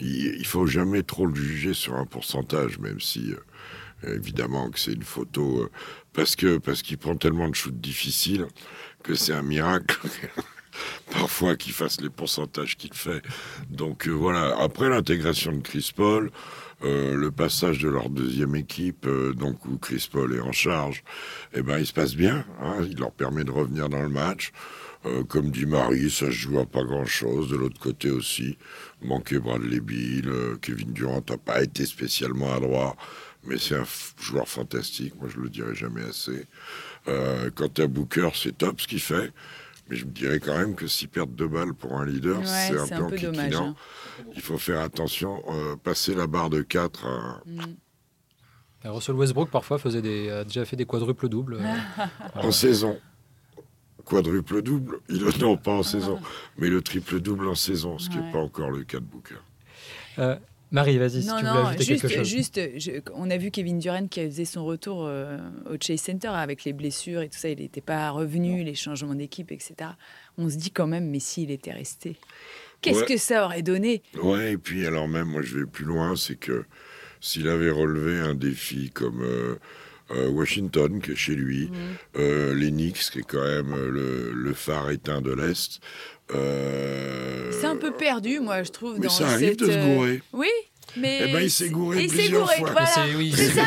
il, 0.00 0.36
il 0.38 0.46
faut 0.46 0.66
jamais 0.66 1.02
trop 1.02 1.26
le 1.26 1.34
juger 1.34 1.74
sur 1.74 1.94
un 1.94 2.06
pourcentage, 2.06 2.78
même 2.78 3.00
si 3.00 3.34
euh, 4.04 4.16
évidemment 4.16 4.70
que 4.70 4.78
c'est 4.78 4.92
une 4.92 5.02
photo, 5.02 5.62
euh, 5.62 5.70
parce 6.12 6.36
que 6.36 6.58
parce 6.58 6.82
qu'il 6.82 6.98
prend 6.98 7.16
tellement 7.16 7.48
de 7.48 7.54
shoots 7.54 7.80
difficiles 7.80 8.46
que 9.02 9.14
c'est 9.14 9.32
un 9.32 9.42
miracle. 9.42 9.98
Parfois 11.12 11.54
qu'il 11.54 11.72
fasse 11.72 12.00
les 12.00 12.10
pourcentages 12.10 12.76
qu'il 12.76 12.92
fait. 12.94 13.22
Donc 13.70 14.08
euh, 14.08 14.10
voilà, 14.10 14.56
après 14.60 14.88
l'intégration 14.88 15.52
de 15.52 15.60
Chris 15.60 15.92
Paul, 15.94 16.30
le 16.82 17.30
passage 17.30 17.78
de 17.78 17.88
leur 17.88 18.10
deuxième 18.10 18.54
équipe, 18.56 19.08
donc 19.36 19.64
où 19.64 19.78
Chris 19.78 20.06
Paul 20.10 20.34
est 20.34 20.40
en 20.40 20.52
charge, 20.52 21.02
eh 21.54 21.62
ben 21.62 21.78
il 21.78 21.86
se 21.86 21.94
passe 21.94 22.14
bien. 22.14 22.44
hein, 22.60 22.84
il 22.86 22.98
leur 22.98 23.12
permet 23.12 23.44
de 23.44 23.50
revenir 23.50 23.88
dans 23.88 24.02
le 24.02 24.10
match. 24.10 24.52
Euh, 25.06 25.22
comme 25.24 25.50
dit 25.50 25.66
Marie, 25.66 26.10
ça 26.10 26.26
se 26.26 26.30
joue 26.30 26.58
à 26.58 26.64
pas 26.66 26.82
grand-chose. 26.82 27.50
De 27.50 27.56
l'autre 27.56 27.78
côté 27.78 28.10
aussi, 28.10 28.56
manquait 29.02 29.38
Bradley 29.38 29.80
Bill, 29.80 30.28
euh, 30.28 30.56
Kevin 30.62 30.92
Durant 30.92 31.22
n'a 31.28 31.36
pas 31.36 31.62
été 31.62 31.84
spécialement 31.84 32.54
adroit, 32.54 32.96
mais 33.44 33.58
c'est 33.58 33.76
un 33.76 33.84
joueur 34.18 34.48
fantastique. 34.48 35.14
Moi, 35.20 35.28
je 35.28 35.38
le 35.40 35.50
dirai 35.50 35.74
jamais 35.74 36.02
assez. 36.04 36.46
Euh, 37.08 37.50
quant 37.54 37.68
à 37.78 37.86
Booker, 37.86 38.30
c'est 38.34 38.56
top 38.56 38.80
ce 38.80 38.86
qu'il 38.88 39.00
fait. 39.00 39.30
Mais 39.90 39.96
je 39.96 40.06
me 40.06 40.10
dirais 40.10 40.40
quand 40.40 40.56
même 40.56 40.74
que 40.74 40.86
s'ils 40.86 41.10
perdent 41.10 41.34
deux 41.34 41.48
balles 41.48 41.74
pour 41.74 41.92
un 41.98 42.06
leader, 42.06 42.38
Ouais, 42.38 42.44
c'est 42.46 42.78
un 42.78 42.86
peu 42.88 42.94
un 43.04 43.10
peu 43.10 43.18
dommage. 43.18 43.38
enquiquinant. 43.54 43.68
hein. 43.68 44.24
Il 44.34 44.40
faut 44.40 44.56
faire 44.56 44.80
attention. 44.80 45.42
euh, 45.50 45.76
passer 45.76 46.14
la 46.14 46.26
barre 46.26 46.48
de 46.48 46.62
4, 46.62 47.06
euh, 47.06 47.50
Mm. 47.50 47.74
Russell 48.86 49.14
Westbrook 49.16 49.50
parfois 49.50 49.78
faisait 49.78 50.02
des, 50.02 50.30
a 50.30 50.44
déjà 50.44 50.64
fait 50.66 50.76
des 50.76 50.84
quadruples 50.86 51.28
doubles. 51.28 51.58
en 52.34 52.50
saison. 52.50 52.98
Quadruple 54.04 54.62
double, 54.62 55.00
il 55.08 55.22
non 55.40 55.56
pas 55.56 55.72
en 55.72 55.82
saison, 55.82 56.18
mais 56.58 56.68
le 56.68 56.82
triple 56.82 57.20
double 57.20 57.48
en 57.48 57.54
saison, 57.54 57.98
ce 57.98 58.08
qui 58.10 58.16
n'est 58.18 58.24
Ouais. 58.24 58.32
pas 58.32 58.38
encore 58.38 58.70
le 58.70 58.84
cas 58.84 58.98
de 59.00 59.04
Booker. 59.04 59.36
Euh, 60.18 60.36
Marie, 60.70 60.98
vas-y, 60.98 61.22
si 61.22 61.28
non, 61.28 61.38
tu 61.38 61.44
veux 61.44 61.50
non, 61.50 61.66
ajouter 61.66 61.84
juste, 61.84 62.02
quelque 62.02 62.16
chose. 62.18 62.28
juste 62.28 62.60
je- 62.78 63.00
on 63.14 63.30
a 63.30 63.36
vu 63.36 63.50
Kevin 63.50 63.78
Durant 63.78 64.06
qui 64.08 64.20
faisait 64.24 64.44
son 64.44 64.64
retour 64.64 65.04
euh, 65.06 65.38
au 65.70 65.76
Chase 65.80 66.00
Center 66.00 66.28
avec 66.28 66.64
les 66.64 66.72
blessures 66.72 67.20
et 67.22 67.28
tout 67.28 67.38
ça. 67.38 67.48
Il 67.48 67.58
n'était 67.60 67.80
pas 67.80 68.10
revenu, 68.10 68.64
les 68.64 68.74
changements 68.74 69.14
d'équipe, 69.14 69.52
etc. 69.52 69.74
On 70.36 70.48
se 70.48 70.56
dit 70.56 70.70
quand 70.72 70.86
même, 70.88 71.08
mais 71.10 71.20
s'il 71.20 71.50
était 71.52 71.72
resté, 71.72 72.16
qu'est-ce 72.80 73.00
Ouais. 73.00 73.06
que 73.06 73.16
ça 73.16 73.44
aurait 73.44 73.62
donné? 73.62 74.02
Ouais, 74.20 74.52
et 74.52 74.58
puis 74.58 74.84
alors 74.86 75.06
même, 75.06 75.28
moi 75.28 75.42
je 75.42 75.58
vais 75.58 75.66
plus 75.66 75.84
loin, 75.84 76.16
c'est 76.16 76.36
que 76.36 76.64
s'il 77.20 77.48
avait 77.48 77.70
relevé 77.70 78.18
un 78.18 78.34
défi 78.34 78.90
comme 78.90 79.22
euh, 79.22 79.56
Washington, 80.10 81.00
qui 81.00 81.12
est 81.12 81.16
chez 81.16 81.34
lui, 81.34 81.70
Mhm. 81.70 81.96
euh, 82.22 82.54
Knicks, 82.54 83.10
qui 83.12 83.20
est 83.20 83.22
quand 83.26 83.42
même 83.44 83.72
euh, 83.72 83.90
le, 83.90 84.32
le 84.32 84.52
phare 84.54 84.90
éteint 84.90 85.20
de 85.22 85.32
l'Est. 85.32 85.80
euh, 86.34 87.50
C'est 87.52 87.66
un 87.66 87.76
peu 87.76 87.92
perdu, 87.92 88.40
moi, 88.40 88.62
je 88.62 88.70
trouve. 88.70 88.94
Mais 88.98 89.06
dans 89.06 89.12
ça 89.12 89.28
arrive 89.28 89.50
cette, 89.50 89.60
de 89.60 89.66
se 89.66 89.70
euh, 89.72 89.94
gourer. 89.94 90.22
Oui, 90.32 90.48
mais. 90.96 91.20
Eh 91.28 91.32
ben, 91.32 91.42
il 91.42 91.50
s'est 91.50 91.68
gouré 91.70 92.02
il 92.04 92.10
s'est 92.10 92.16
plusieurs 92.16 92.42
gouré, 92.42 92.56
fois. 92.58 92.70
Voilà. 92.72 92.86
C'est- 92.86 93.14
oui, 93.16 93.32
C'est 93.34 93.48
ça, 93.50 93.62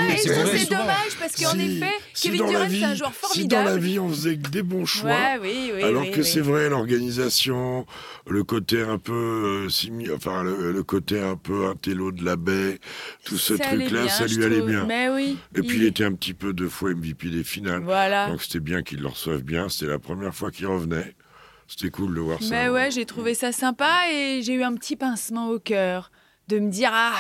dommage 0.69 1.15
parce 1.19 1.35
qu'en 1.35 1.51
Si- 1.51 1.61
effet, 1.77 1.91
si 2.13 2.27
Kevin 2.29 2.39
dans 2.39 2.45
la 2.45 2.51
Durant, 2.51 2.65
vie- 2.67 2.79
c'est 2.79 2.85
un 2.85 2.95
joueur 2.95 3.11
Si 3.31 3.47
dans 3.47 3.57
la 3.57 3.63
formidable. 3.63 3.85
vie 3.85 3.99
on 3.99 4.09
faisait 4.09 4.37
que 4.37 4.49
des 4.49 4.63
bons 4.63 4.85
choix, 4.85 5.09
Ouais, 5.09 5.39
oui, 5.41 5.71
oui. 5.75 5.83
alors 5.83 6.01
oui, 6.03 6.11
que 6.11 6.17
oui. 6.21 6.25
c'est 6.25 6.41
vrai, 6.41 6.69
l'organisation, 6.69 7.85
le 8.27 8.43
côté 8.43 8.81
un 8.81 8.97
peu, 8.97 9.13
euh, 9.65 9.69
simi- 9.69 10.11
enfin 10.11 10.43
le, 10.43 10.71
le 10.71 10.83
côté 10.83 11.19
un 11.19 11.35
peu 11.35 11.67
intello 11.67 12.11
de 12.11 12.23
la 12.25 12.35
baie, 12.35 12.79
tout 13.25 13.37
ce 13.37 13.53
truc-là, 13.53 14.07
ça 14.09 14.25
lui 14.27 14.43
allait 14.43 14.61
bien. 14.61 14.85
Mais 14.85 15.09
oui. 15.09 15.37
Et 15.55 15.61
puis 15.61 15.77
il 15.77 15.85
était 15.85 16.03
un 16.03 16.13
petit 16.13 16.33
peu 16.33 16.53
deux 16.53 16.69
fois 16.69 16.91
MVP 16.91 17.29
des 17.29 17.43
finales. 17.43 17.81
Voilà. 17.83 18.29
Donc 18.29 18.41
c'était 18.41 18.59
bien 18.59 18.81
qu'il 18.83 18.99
le 19.01 19.07
reçoive 19.07 19.41
bien. 19.43 19.69
C'était 19.69 19.91
la 19.91 19.99
première 19.99 20.33
fois 20.35 20.51
qu'il 20.51 20.67
revenait. 20.67 21.15
C'était 21.69 21.89
cool 21.89 22.15
de 22.15 22.21
voir 22.21 22.41
ça. 22.41 22.49
Mais 22.49 22.69
ouais, 22.69 22.91
j'ai 22.91 23.05
trouvé 23.05 23.33
ça 23.33 23.51
sympa 23.51 23.91
et 24.11 24.41
j'ai 24.41 24.53
eu 24.53 24.63
un 24.63 24.73
petit 24.75 24.95
pincement 24.95 25.49
au 25.49 25.59
cœur 25.59 26.11
de 26.47 26.59
me 26.59 26.69
dire 26.69 26.89
ah, 26.93 27.13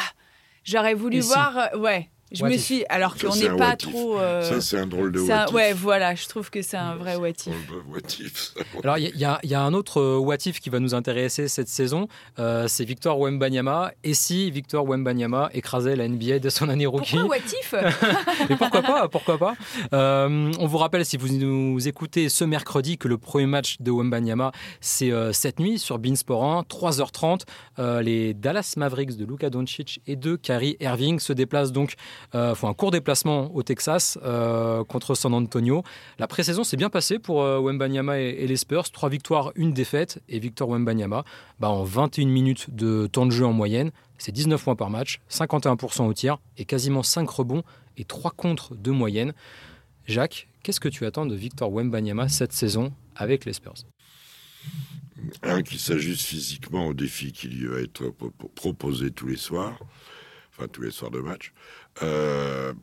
j'aurais 0.63 0.93
voulu 0.93 1.17
Et 1.17 1.21
voir. 1.21 1.57
euh, 1.73 1.77
ouais, 1.77 2.09
je 2.31 2.41
What 2.43 2.49
me 2.49 2.55
if? 2.55 2.61
suis. 2.63 2.85
Alors 2.89 3.15
qu'on 3.17 3.35
n'est 3.35 3.49
pas 3.55 3.75
trop. 3.75 4.19
euh, 4.19 4.41
Ça, 4.41 4.61
c'est 4.61 4.77
un 4.79 4.87
drôle 4.87 5.11
de 5.11 5.19
un- 5.19 5.23
what 5.25 5.45
if. 5.47 5.53
Ouais, 5.53 5.73
voilà, 5.73 6.15
je 6.15 6.27
trouve 6.27 6.49
que 6.49 6.61
c'est 6.61 6.77
un 6.77 6.95
vrai 6.95 7.15
what 7.15 7.29
if. 7.29 7.45
De 7.47 7.91
what 7.91 7.99
if, 8.19 8.35
ça. 8.55 8.61
Alors, 8.83 8.97
il 8.97 9.15
y, 9.17 9.25
a- 9.25 9.39
y 9.43 9.47
y 9.49 9.55
un 9.55 9.73
autre 9.73 10.01
euh, 10.01 10.17
what 10.17 10.35
if 10.45 10.59
qui 10.59 10.69
va 10.69 10.79
nous 10.79 10.93
intéresser 10.95 11.47
cette 11.47 11.67
saison, 11.69 12.07
euh, 12.39 12.67
c'est 12.67 12.85
Victor 12.85 13.19
Wembanyama. 13.19 13.91
Et 14.03 14.13
si 14.13 14.51
Victor 14.51 14.85
Wembanyama 14.87 15.49
écrasait 15.53 15.95
la 15.95 16.07
NBA 16.07 16.39
dès 16.39 16.49
son 16.49 16.69
année 16.69 16.85
rookie? 16.85 17.15
Pourquoi 17.17 17.37
what 17.37 17.43
if? 17.61 17.73
Mais 18.49 18.55
pourquoi 18.55 18.81
pas 18.81 19.07
Pourquoi 19.07 19.37
pas? 19.37 19.53
Euh, 19.93 20.51
On 20.59 20.67
vous 20.67 20.77
rappelle, 20.77 21.05
si 21.05 21.17
vous 21.17 21.29
nous 21.29 21.87
écoutez 21.87 22.29
ce 22.29 22.43
mercredi, 22.43 22.97
que 22.97 23.07
le 23.07 23.17
premier 23.17 23.45
match 23.45 23.77
de 23.79 23.91
Wembanyama, 23.91 24.51
c'est 24.81 25.11
euh, 25.11 25.31
cette 25.33 25.59
nuit 25.59 25.79
sur 25.79 25.97
Beansport 25.99 26.43
1, 26.43 26.61
3h30. 26.63 27.41
Euh, 27.79 28.01
les 28.01 28.33
Dallas 28.33 28.73
Mavericks 28.77 29.15
de 29.17 29.25
Luka 29.25 29.49
Doncic 29.49 30.01
et 30.07 30.15
de 30.15 30.35
Kyrie 30.35 30.77
Irving 30.79 31.19
se 31.19 31.33
déplacent 31.33 31.71
donc, 31.71 31.93
euh, 32.35 32.55
font 32.55 32.67
un 32.67 32.73
court 32.73 32.91
déplacement 32.91 33.53
au 33.55 33.63
Texas 33.63 34.17
euh, 34.23 34.83
contre 34.83 35.15
San 35.15 35.33
Antonio. 35.33 35.83
La 36.19 36.27
pré-saison 36.27 36.63
s'est 36.63 36.77
bien 36.77 36.89
passée 36.89 37.19
pour 37.19 37.41
euh, 37.41 37.59
Wembanyama 37.59 38.19
et, 38.19 38.47
les 38.47 38.57
Spurs. 38.57 38.89
Trois 38.91 39.09
victoires, 39.09 39.51
une 39.55 39.73
défaite. 39.73 40.21
Et 40.29 40.39
Victor 40.39 40.69
Wembanyama, 40.69 41.23
bah, 41.59 41.69
en 41.69 41.83
21 41.83 42.27
minutes 42.27 42.73
de 42.75 43.07
temps 43.07 43.25
de 43.25 43.31
jeu 43.31 43.45
en 43.45 43.53
moyenne, 43.53 43.91
c'est 44.17 44.31
19 44.31 44.63
points 44.63 44.75
par 44.75 44.89
match, 44.89 45.19
51% 45.29 46.07
au 46.07 46.13
tir 46.13 46.39
et 46.57 46.65
quasiment 46.65 47.03
5 47.03 47.29
rebonds 47.29 47.63
et 47.97 48.03
3 48.03 48.31
contres 48.31 48.75
de 48.75 48.91
moyenne. 48.91 49.33
Jacques, 50.05 50.47
qu'est-ce 50.63 50.79
que 50.79 50.89
tu 50.89 51.05
attends 51.05 51.25
de 51.25 51.35
Victor 51.35 51.71
Wembanyama 51.71 52.29
cette 52.29 52.53
saison 52.53 52.93
avec 53.15 53.45
les 53.45 53.53
Spurs? 53.53 53.73
Un 55.43 55.61
qui 55.63 55.77
s'ajuste 55.79 56.21
physiquement 56.25 56.87
au 56.87 56.93
défi 56.93 57.31
qui 57.31 57.47
lui 57.47 57.67
va 57.67 57.79
être 57.79 58.09
pro- 58.09 58.31
proposé 58.55 59.11
tous 59.11 59.27
les 59.27 59.35
soirs, 59.37 59.79
tous 60.65 60.81
les 60.81 60.89
soirs 60.89 61.11
de 61.11 61.19
match, 61.19 61.53
euh, 62.01 62.73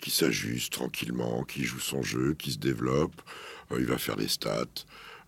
qui 0.00 0.10
s'ajuste 0.10 0.72
tranquillement, 0.72 1.44
qui 1.44 1.62
joue 1.62 1.78
son 1.78 2.02
jeu, 2.02 2.34
qui 2.34 2.50
se 2.52 2.58
développe, 2.58 3.22
euh, 3.70 3.76
il 3.78 3.86
va 3.86 3.98
faire 3.98 4.16
des 4.16 4.26
stats. 4.26 4.64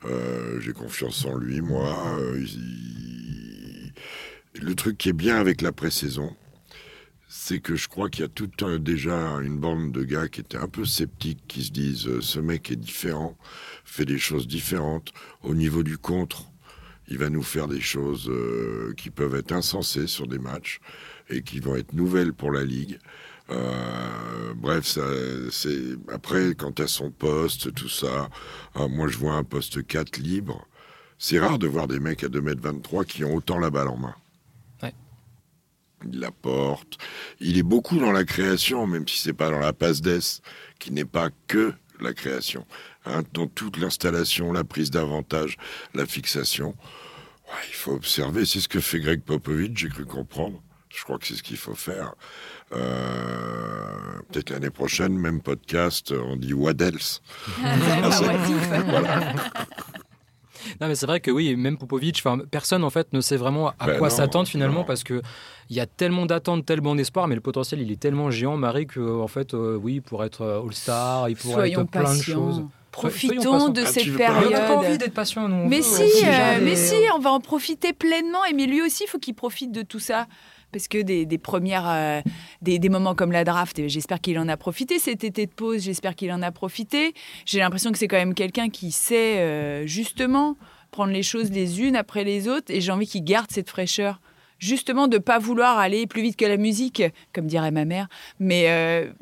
Euh, 0.04 0.60
J'ai 0.60 0.72
confiance 0.72 1.24
en 1.24 1.36
lui, 1.36 1.60
moi. 1.60 2.18
Le 4.54 4.74
truc 4.74 4.98
qui 4.98 5.08
est 5.10 5.12
bien 5.14 5.36
avec 5.36 5.62
la 5.62 5.72
pré-saison, 5.72 6.34
c'est 7.28 7.60
que 7.60 7.74
je 7.74 7.88
crois 7.88 8.08
qu'il 8.08 8.22
y 8.22 8.24
a 8.24 8.28
tout 8.28 8.50
un- 8.62 8.78
déjà 8.78 9.16
une 9.42 9.58
bande 9.58 9.92
de 9.92 10.04
gars 10.04 10.28
qui 10.28 10.40
étaient 10.40 10.56
un 10.58 10.68
peu 10.68 10.84
sceptiques, 10.84 11.42
qui 11.48 11.64
se 11.64 11.70
disent 11.72 12.20
ce 12.20 12.38
mec 12.38 12.70
est 12.70 12.76
différent, 12.76 13.36
fait 13.84 14.04
des 14.04 14.18
choses 14.18 14.46
différentes. 14.46 15.12
Au 15.42 15.54
niveau 15.54 15.82
du 15.82 15.98
contre, 15.98 16.44
il 17.08 17.18
va 17.18 17.30
nous 17.30 17.42
faire 17.42 17.66
des 17.68 17.80
choses 17.80 18.30
qui 18.96 19.10
peuvent 19.10 19.34
être 19.34 19.52
insensées 19.52 20.06
sur 20.06 20.26
des 20.28 20.38
matchs 20.38 20.80
et 21.30 21.42
qui 21.42 21.60
vont 21.60 21.76
être 21.76 21.92
nouvelles 21.92 22.32
pour 22.32 22.52
la 22.52 22.64
ligue. 22.64 22.98
Euh, 23.50 24.54
bref, 24.54 24.86
ça, 24.86 25.02
c'est 25.50 25.96
après 26.12 26.54
quand 26.54 26.80
à 26.80 26.86
son 26.86 27.10
poste, 27.10 27.74
tout 27.74 27.88
ça. 27.88 28.30
ah, 28.74 28.88
moi, 28.88 29.08
je 29.08 29.18
vois 29.18 29.34
un 29.34 29.44
poste 29.44 29.86
4 29.86 30.16
libre. 30.18 30.66
C'est 31.18 31.38
rare 31.38 31.58
de 31.58 31.66
voir 31.66 31.86
des 31.86 32.00
mecs 32.00 32.24
à 32.24 32.28
2m23 32.28 33.04
qui 33.04 33.24
ont 33.24 33.34
autant 33.34 33.58
la 33.58 33.70
balle 33.70 33.88
en 33.88 33.96
main. 33.96 34.14
Ouais. 34.82 34.94
Il 36.06 36.20
la 36.20 36.30
porte. 36.30 36.98
Il 37.40 37.58
est 37.58 37.62
beaucoup 37.62 37.98
dans 37.98 38.12
la 38.12 38.24
création, 38.24 38.86
même 38.86 39.06
si 39.06 39.18
c'est 39.18 39.32
pas 39.32 39.50
dans 39.50 39.60
la 39.60 39.72
passe 39.72 40.00
d'ess, 40.00 40.40
qui 40.78 40.90
n'est 40.90 41.04
pas 41.04 41.30
que 41.46 41.72
la 42.00 42.12
création. 42.12 42.66
Hein, 43.06 43.22
dans 43.32 43.46
toute 43.46 43.76
l'installation, 43.76 44.52
la 44.52 44.64
prise 44.64 44.90
d'avantage, 44.90 45.56
la 45.94 46.06
fixation. 46.06 46.74
Ouais, 47.46 47.64
il 47.68 47.74
faut 47.74 47.92
observer. 47.92 48.46
C'est 48.46 48.60
ce 48.60 48.68
que 48.68 48.80
fait 48.80 49.00
Greg 49.00 49.22
Popovich, 49.22 49.76
j'ai 49.76 49.88
cru 49.88 50.06
comprendre. 50.06 50.62
Je 50.96 51.02
crois 51.04 51.18
que 51.18 51.26
c'est 51.26 51.34
ce 51.34 51.42
qu'il 51.42 51.56
faut 51.56 51.74
faire. 51.74 52.14
Euh, 52.72 54.20
Peut-être 54.32 54.50
l'année 54.50 54.70
prochaine, 54.70 55.16
même 55.16 55.40
podcast, 55.40 56.12
on 56.12 56.36
dit 56.36 56.54
What 56.54 56.74
else. 56.80 57.20
Voilà. 58.88 59.32
Non, 60.80 60.88
mais 60.88 60.94
c'est 60.94 61.06
vrai 61.06 61.20
que 61.20 61.30
oui, 61.30 61.56
même 61.56 61.76
Popovic, 61.76 62.22
enfin, 62.24 62.38
personne 62.50 62.84
en 62.84 62.90
fait 62.90 63.12
ne 63.12 63.20
sait 63.20 63.36
vraiment 63.36 63.72
à 63.78 63.86
Ben 63.86 63.98
quoi 63.98 64.08
s'attendre 64.08 64.48
finalement 64.48 64.80
non. 64.80 64.84
parce 64.84 65.04
que 65.04 65.20
il 65.68 65.76
y 65.76 65.80
a 65.80 65.84
tellement 65.86 66.24
d'attentes, 66.24 66.64
tellement 66.64 66.94
d'espoir, 66.94 67.28
mais 67.28 67.34
le 67.34 67.42
potentiel 67.42 67.82
il 67.82 67.92
est 67.92 68.00
tellement 68.00 68.30
géant, 68.30 68.56
Marie, 68.56 68.86
que 68.86 69.20
en 69.20 69.28
fait, 69.28 69.52
euh, 69.52 69.76
oui, 69.76 70.00
pour 70.00 70.24
être 70.24 70.40
euh, 70.42 70.62
All-Star, 70.62 71.28
il 71.28 71.36
pourrait 71.36 71.54
Soyons 71.54 71.82
être 71.82 71.90
plein 71.90 72.16
de 72.16 72.22
choses. 72.22 72.64
Profitons 72.92 73.68
de 73.68 73.82
Ah, 73.82 73.86
cette 73.86 74.06
veux 74.06 74.16
pas- 74.16 74.40
Mais 74.40 74.46
on 74.46 74.50
n'a 74.50 74.60
pas 74.60 74.72
envie 74.74 74.80
période. 74.82 75.00
d'être 75.00 75.14
patient, 75.14 75.48
Mais 75.48 75.82
si, 75.82 76.02
euh, 76.24 76.60
mais 76.62 76.76
si, 76.76 76.94
on 77.14 77.18
va 77.18 77.32
en 77.32 77.40
profiter 77.40 77.92
pleinement. 77.92 78.44
Et 78.46 78.52
mais 78.54 78.66
lui 78.66 78.80
aussi, 78.82 79.04
il 79.04 79.10
faut 79.10 79.18
qu'il 79.18 79.34
profite 79.34 79.72
de 79.72 79.82
tout 79.82 79.98
ça. 79.98 80.26
Parce 80.74 80.88
que 80.88 81.02
des, 81.02 81.38
premières, 81.38 81.88
euh, 81.88 82.20
des, 82.60 82.88
moments 82.88 83.14
comme 83.14 83.30
la 83.30 83.44
draft, 83.44 83.78
et 83.78 83.88
j'espère 83.88 84.20
qu'il 84.20 84.36
en 84.40 84.48
a 84.48 84.56
profité. 84.56 84.98
Cet 84.98 85.22
été 85.22 85.46
de 85.46 85.52
pause, 85.52 85.82
j'espère 85.82 86.16
qu'il 86.16 86.32
en 86.32 86.42
a 86.42 86.50
profité. 86.50 87.14
J'ai 87.46 87.60
l'impression 87.60 87.92
que 87.92 87.98
c'est 87.98 88.08
quand 88.08 88.16
même 88.16 88.34
quelqu'un 88.34 88.70
qui 88.70 88.90
sait 88.90 89.38
euh, 89.38 89.86
justement 89.86 90.56
prendre 90.90 91.12
les 91.12 91.22
choses 91.22 91.52
les 91.52 91.80
unes 91.80 91.94
après 91.94 92.24
les 92.24 92.48
autres. 92.48 92.74
Et 92.74 92.80
j'ai 92.80 92.90
envie 92.90 93.06
qu'il 93.06 93.22
garde 93.22 93.52
cette 93.52 93.70
fraîcheur. 93.70 94.20
Justement, 94.58 95.06
de 95.06 95.18
pas 95.18 95.38
vouloir 95.38 95.78
aller 95.78 96.08
plus 96.08 96.22
vite 96.22 96.34
que 96.34 96.44
la 96.44 96.56
musique, 96.56 97.04
comme 97.32 97.46
dirait 97.46 97.70
ma 97.70 97.84
mère. 97.84 98.08
Mais 98.40 98.68
euh, 98.68 99.12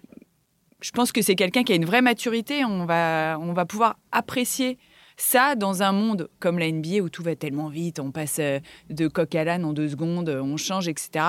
je 0.80 0.90
pense 0.92 1.12
que 1.12 1.20
c'est 1.20 1.34
quelqu'un 1.34 1.64
qui 1.64 1.74
a 1.74 1.76
une 1.76 1.84
vraie 1.84 2.00
maturité. 2.00 2.64
On 2.64 2.86
va, 2.86 3.36
on 3.42 3.52
va 3.52 3.66
pouvoir 3.66 3.98
apprécier 4.10 4.78
ça 5.16 5.54
dans 5.54 5.82
un 5.82 5.92
monde 5.92 6.28
comme 6.40 6.58
la 6.58 6.70
NBA 6.70 6.98
où 7.02 7.08
tout 7.08 7.22
va 7.22 7.34
tellement 7.36 7.68
vite, 7.68 7.98
on 8.00 8.10
passe 8.10 8.36
euh, 8.40 8.60
de 8.90 9.08
coq 9.08 9.34
à 9.34 9.44
l'âne 9.44 9.64
en 9.64 9.72
deux 9.72 9.88
secondes, 9.88 10.28
euh, 10.28 10.40
on 10.42 10.56
change, 10.56 10.88
etc. 10.88 11.24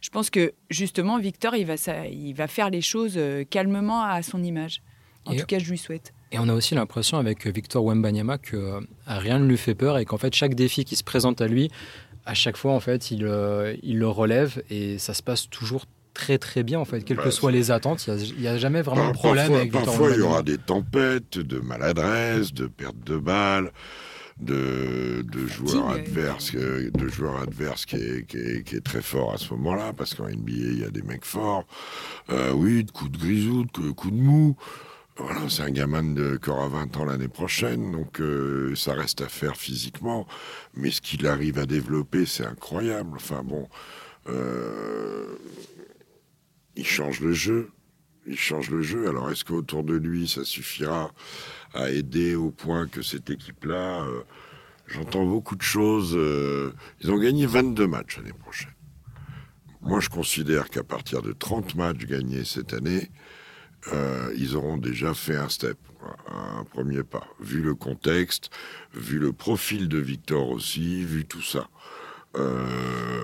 Je 0.00 0.10
pense 0.10 0.30
que 0.30 0.52
justement, 0.70 1.18
Victor, 1.18 1.54
il 1.56 1.66
va, 1.66 1.76
ça, 1.76 2.06
il 2.06 2.32
va 2.34 2.46
faire 2.48 2.70
les 2.70 2.80
choses 2.80 3.14
euh, 3.16 3.44
calmement 3.44 4.02
à 4.02 4.22
son 4.22 4.42
image. 4.42 4.82
En 5.26 5.32
Et- 5.32 5.36
tout 5.36 5.46
cas, 5.46 5.58
je 5.58 5.70
lui 5.70 5.78
souhaite. 5.78 6.12
Et 6.32 6.38
on 6.38 6.48
a 6.48 6.52
aussi 6.54 6.74
l'impression 6.74 7.16
avec 7.18 7.46
Victor 7.46 7.84
Wembanyama 7.84 8.38
que 8.38 8.80
rien 9.06 9.38
ne 9.38 9.46
lui 9.46 9.56
fait 9.56 9.76
peur 9.76 9.98
et 9.98 10.04
qu'en 10.04 10.18
fait 10.18 10.34
chaque 10.34 10.54
défi 10.54 10.84
qui 10.84 10.96
se 10.96 11.04
présente 11.04 11.40
à 11.40 11.46
lui, 11.46 11.70
à 12.26 12.34
chaque 12.34 12.56
fois 12.56 12.72
en 12.72 12.80
fait 12.80 13.12
il, 13.12 13.20
il 13.84 13.98
le 13.98 14.08
relève 14.08 14.60
et 14.68 14.98
ça 14.98 15.14
se 15.14 15.22
passe 15.22 15.48
toujours 15.48 15.84
très 16.14 16.38
très 16.38 16.62
bien 16.62 16.78
en 16.78 16.84
fait, 16.84 17.02
quelles 17.02 17.18
Bah, 17.18 17.24
que 17.24 17.30
soient 17.30 17.52
les 17.52 17.70
attentes, 17.70 18.06
il 18.06 18.40
n'y 18.40 18.48
a, 18.48 18.56
jamais 18.56 18.82
vraiment 18.82 19.08
de 19.08 19.12
problème 19.12 19.48
parfois, 19.48 19.58
avec 19.58 19.72
Victor 19.72 19.84
parfois, 19.84 20.10
il 20.12 20.18
y 20.18 20.22
aura 20.22 20.42
des 20.42 20.58
tempêtes, 20.58 21.38
de 21.38 21.58
maladresse, 21.58 22.54
de 22.54 22.66
perte 22.66 22.96
de 23.04 23.18
balles, 23.18 23.72
de, 24.40 25.22
de 25.22 25.46
joueurs 25.46 25.90
adverses, 25.90 26.52
de 26.54 27.08
joueurs 27.08 27.40
adverses 27.40 27.84
qui 27.86 27.96
est, 27.96 28.26
qui 28.26 28.38
est, 28.38 28.62
qui 28.64 28.76
est 28.76 28.84
très 28.84 29.02
fort 29.02 29.34
à 29.34 29.38
ce 29.38 29.52
moment-là, 29.54 29.92
parce 29.96 30.14
qu'en 30.14 30.28
NBA, 30.28 30.52
il 30.52 30.80
y 30.80 30.84
a 30.84 30.90
des 30.90 31.02
mecs 31.02 31.24
forts. 31.24 31.64
Euh, 32.30 32.52
oui, 32.52 32.84
de 32.84 32.90
coups 32.90 33.12
de 33.12 33.18
grisou, 33.18 33.64
de 33.64 33.90
coups 33.90 34.12
de 34.14 34.18
mou. 34.18 34.56
Voilà, 35.16 35.48
c'est 35.48 35.62
un 35.62 35.70
gamin 35.70 36.02
de, 36.02 36.36
qui 36.42 36.50
aura 36.50 36.66
20 36.68 36.96
ans 36.96 37.04
l'année 37.04 37.28
prochaine, 37.28 37.92
donc 37.92 38.20
euh, 38.20 38.74
ça 38.74 38.94
reste 38.94 39.20
à 39.20 39.28
faire 39.28 39.56
physiquement. 39.56 40.26
Mais 40.74 40.90
ce 40.90 41.00
qu'il 41.00 41.26
arrive 41.28 41.58
à 41.60 41.66
développer, 41.66 42.26
c'est 42.26 42.44
incroyable. 42.44 43.12
Enfin 43.14 43.42
bon, 43.44 43.68
euh, 44.28 45.36
il 46.76 46.86
change 46.86 47.20
le 47.20 47.32
jeu. 47.32 47.70
Il 48.26 48.38
change 48.38 48.70
le 48.70 48.82
jeu. 48.82 49.08
Alors 49.08 49.30
est-ce 49.30 49.44
qu'autour 49.44 49.84
de 49.84 49.94
lui, 49.94 50.26
ça 50.28 50.44
suffira 50.44 51.12
à 51.74 51.90
aider 51.90 52.34
au 52.34 52.50
point 52.50 52.86
que 52.86 53.02
cette 53.02 53.28
équipe-là, 53.30 54.02
euh, 54.04 54.22
j'entends 54.86 55.26
beaucoup 55.26 55.56
de 55.56 55.62
choses. 55.62 56.14
euh, 56.16 56.72
ils 57.00 57.10
ont 57.10 57.18
gagné 57.18 57.46
22 57.46 57.86
matchs 57.86 58.16
l'année 58.16 58.32
prochaine. 58.32 58.72
Moi, 59.82 60.00
je 60.00 60.08
considère 60.08 60.70
qu'à 60.70 60.82
partir 60.82 61.20
de 61.20 61.32
30 61.32 61.74
matchs 61.74 62.06
gagnés 62.06 62.44
cette 62.44 62.72
année, 62.72 63.10
euh, 63.92 64.32
ils 64.36 64.56
auront 64.56 64.78
déjà 64.78 65.12
fait 65.12 65.36
un 65.36 65.50
step, 65.50 65.76
un 66.26 66.64
premier 66.64 67.02
pas. 67.02 67.26
Vu 67.40 67.60
le 67.60 67.74
contexte, 67.74 68.48
vu 68.94 69.18
le 69.18 69.34
profil 69.34 69.88
de 69.88 69.98
Victor 69.98 70.48
aussi, 70.48 71.04
vu 71.04 71.26
tout 71.26 71.42
ça. 71.42 71.68
Euh, 72.36 73.23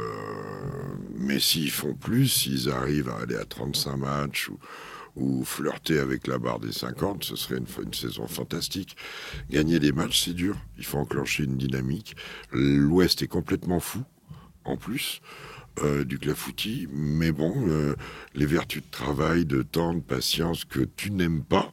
mais 1.40 1.44
s'ils 1.44 1.70
font 1.70 1.94
plus, 1.94 2.28
s'ils 2.28 2.68
arrivent 2.68 3.08
à 3.08 3.20
aller 3.20 3.36
à 3.36 3.46
35 3.46 3.96
matchs 3.96 4.50
ou, 5.16 5.42
flirter 5.42 5.98
avec 5.98 6.26
la 6.26 6.36
barre 6.36 6.60
des 6.60 6.70
50, 6.70 7.24
ce 7.24 7.34
serait 7.34 7.56
une, 7.56 7.66
une 7.82 7.94
saison 7.94 8.26
fantastique. 8.26 8.94
Gagner 9.48 9.78
des 9.78 9.92
matchs, 9.92 10.24
c'est 10.24 10.34
dur. 10.34 10.54
Il 10.76 10.84
faut 10.84 10.98
enclencher 10.98 11.44
une 11.44 11.56
dynamique. 11.56 12.14
L'Ouest 12.52 13.22
est 13.22 13.26
complètement 13.26 13.80
fou, 13.80 14.02
en 14.64 14.76
plus. 14.76 15.22
Euh, 15.82 16.04
du 16.04 16.18
clafoutis, 16.18 16.88
mais 16.92 17.32
bon, 17.32 17.54
euh, 17.68 17.94
les 18.34 18.44
vertus 18.44 18.82
de 18.82 18.90
travail, 18.90 19.46
de 19.46 19.62
temps, 19.62 19.94
de 19.94 20.00
patience 20.00 20.66
que 20.66 20.80
tu 20.80 21.10
n'aimes 21.10 21.42
pas, 21.42 21.72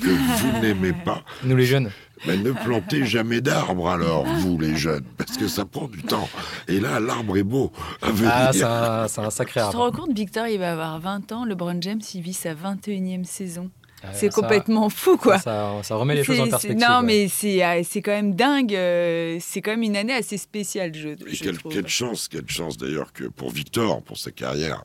que 0.00 0.08
vous 0.08 0.60
n'aimez 0.60 0.92
pas. 0.92 1.22
Nous 1.44 1.56
les 1.56 1.66
jeunes. 1.66 1.90
Ben, 2.26 2.42
ne 2.42 2.50
plantez 2.50 3.04
jamais 3.06 3.40
d'arbres 3.40 3.88
alors, 3.88 4.24
vous 4.24 4.58
les 4.58 4.76
jeunes, 4.76 5.04
parce 5.16 5.36
que 5.36 5.46
ça 5.46 5.64
prend 5.64 5.86
du 5.86 6.02
temps. 6.02 6.28
Et 6.66 6.80
là, 6.80 6.98
l'arbre 6.98 7.36
est 7.36 7.44
beau 7.44 7.70
à 8.02 8.10
venir. 8.10 8.32
Ah, 8.34 9.06
c'est 9.08 9.20
un, 9.20 9.30
sacré 9.30 9.60
arbre. 9.60 9.72
Tu 9.72 9.76
te 9.76 9.82
rends 9.82 10.06
compte, 10.06 10.16
Victor, 10.16 10.48
il 10.48 10.58
va 10.58 10.72
avoir 10.72 10.98
20 10.98 11.32
ans, 11.32 11.44
LeBron 11.44 11.80
James, 11.80 12.00
il 12.14 12.20
vit 12.20 12.32
sa 12.32 12.54
21e 12.54 13.24
saison. 13.24 13.70
C'est 14.12 14.32
complètement 14.32 14.88
fou, 14.88 15.16
quoi. 15.16 15.38
Ça, 15.38 15.80
ça, 15.82 15.96
remet 15.96 16.14
les 16.14 16.24
choses 16.24 16.40
en 16.40 16.48
perspective. 16.48 16.78
Non, 16.78 17.00
ouais. 17.00 17.28
mais 17.42 17.62
euh, 17.62 17.82
c'est 17.84 18.02
quand 18.02 18.12
même 18.12 18.34
dingue. 18.34 18.74
Euh, 18.74 19.38
c'est 19.40 19.60
quand 19.60 19.72
même 19.72 19.82
une 19.82 19.96
année 19.96 20.14
assez 20.14 20.38
spéciale, 20.38 20.94
je, 20.94 21.10
trouve. 21.56 21.72
quelle 21.72 21.88
chance, 21.88 22.28
quelle 22.28 22.48
chance 22.48 22.76
d'ailleurs 22.76 23.12
que 23.12 23.24
pour 23.24 23.50
Victor, 23.50 24.02
pour 24.02 24.16
sa 24.16 24.30
carrière, 24.30 24.84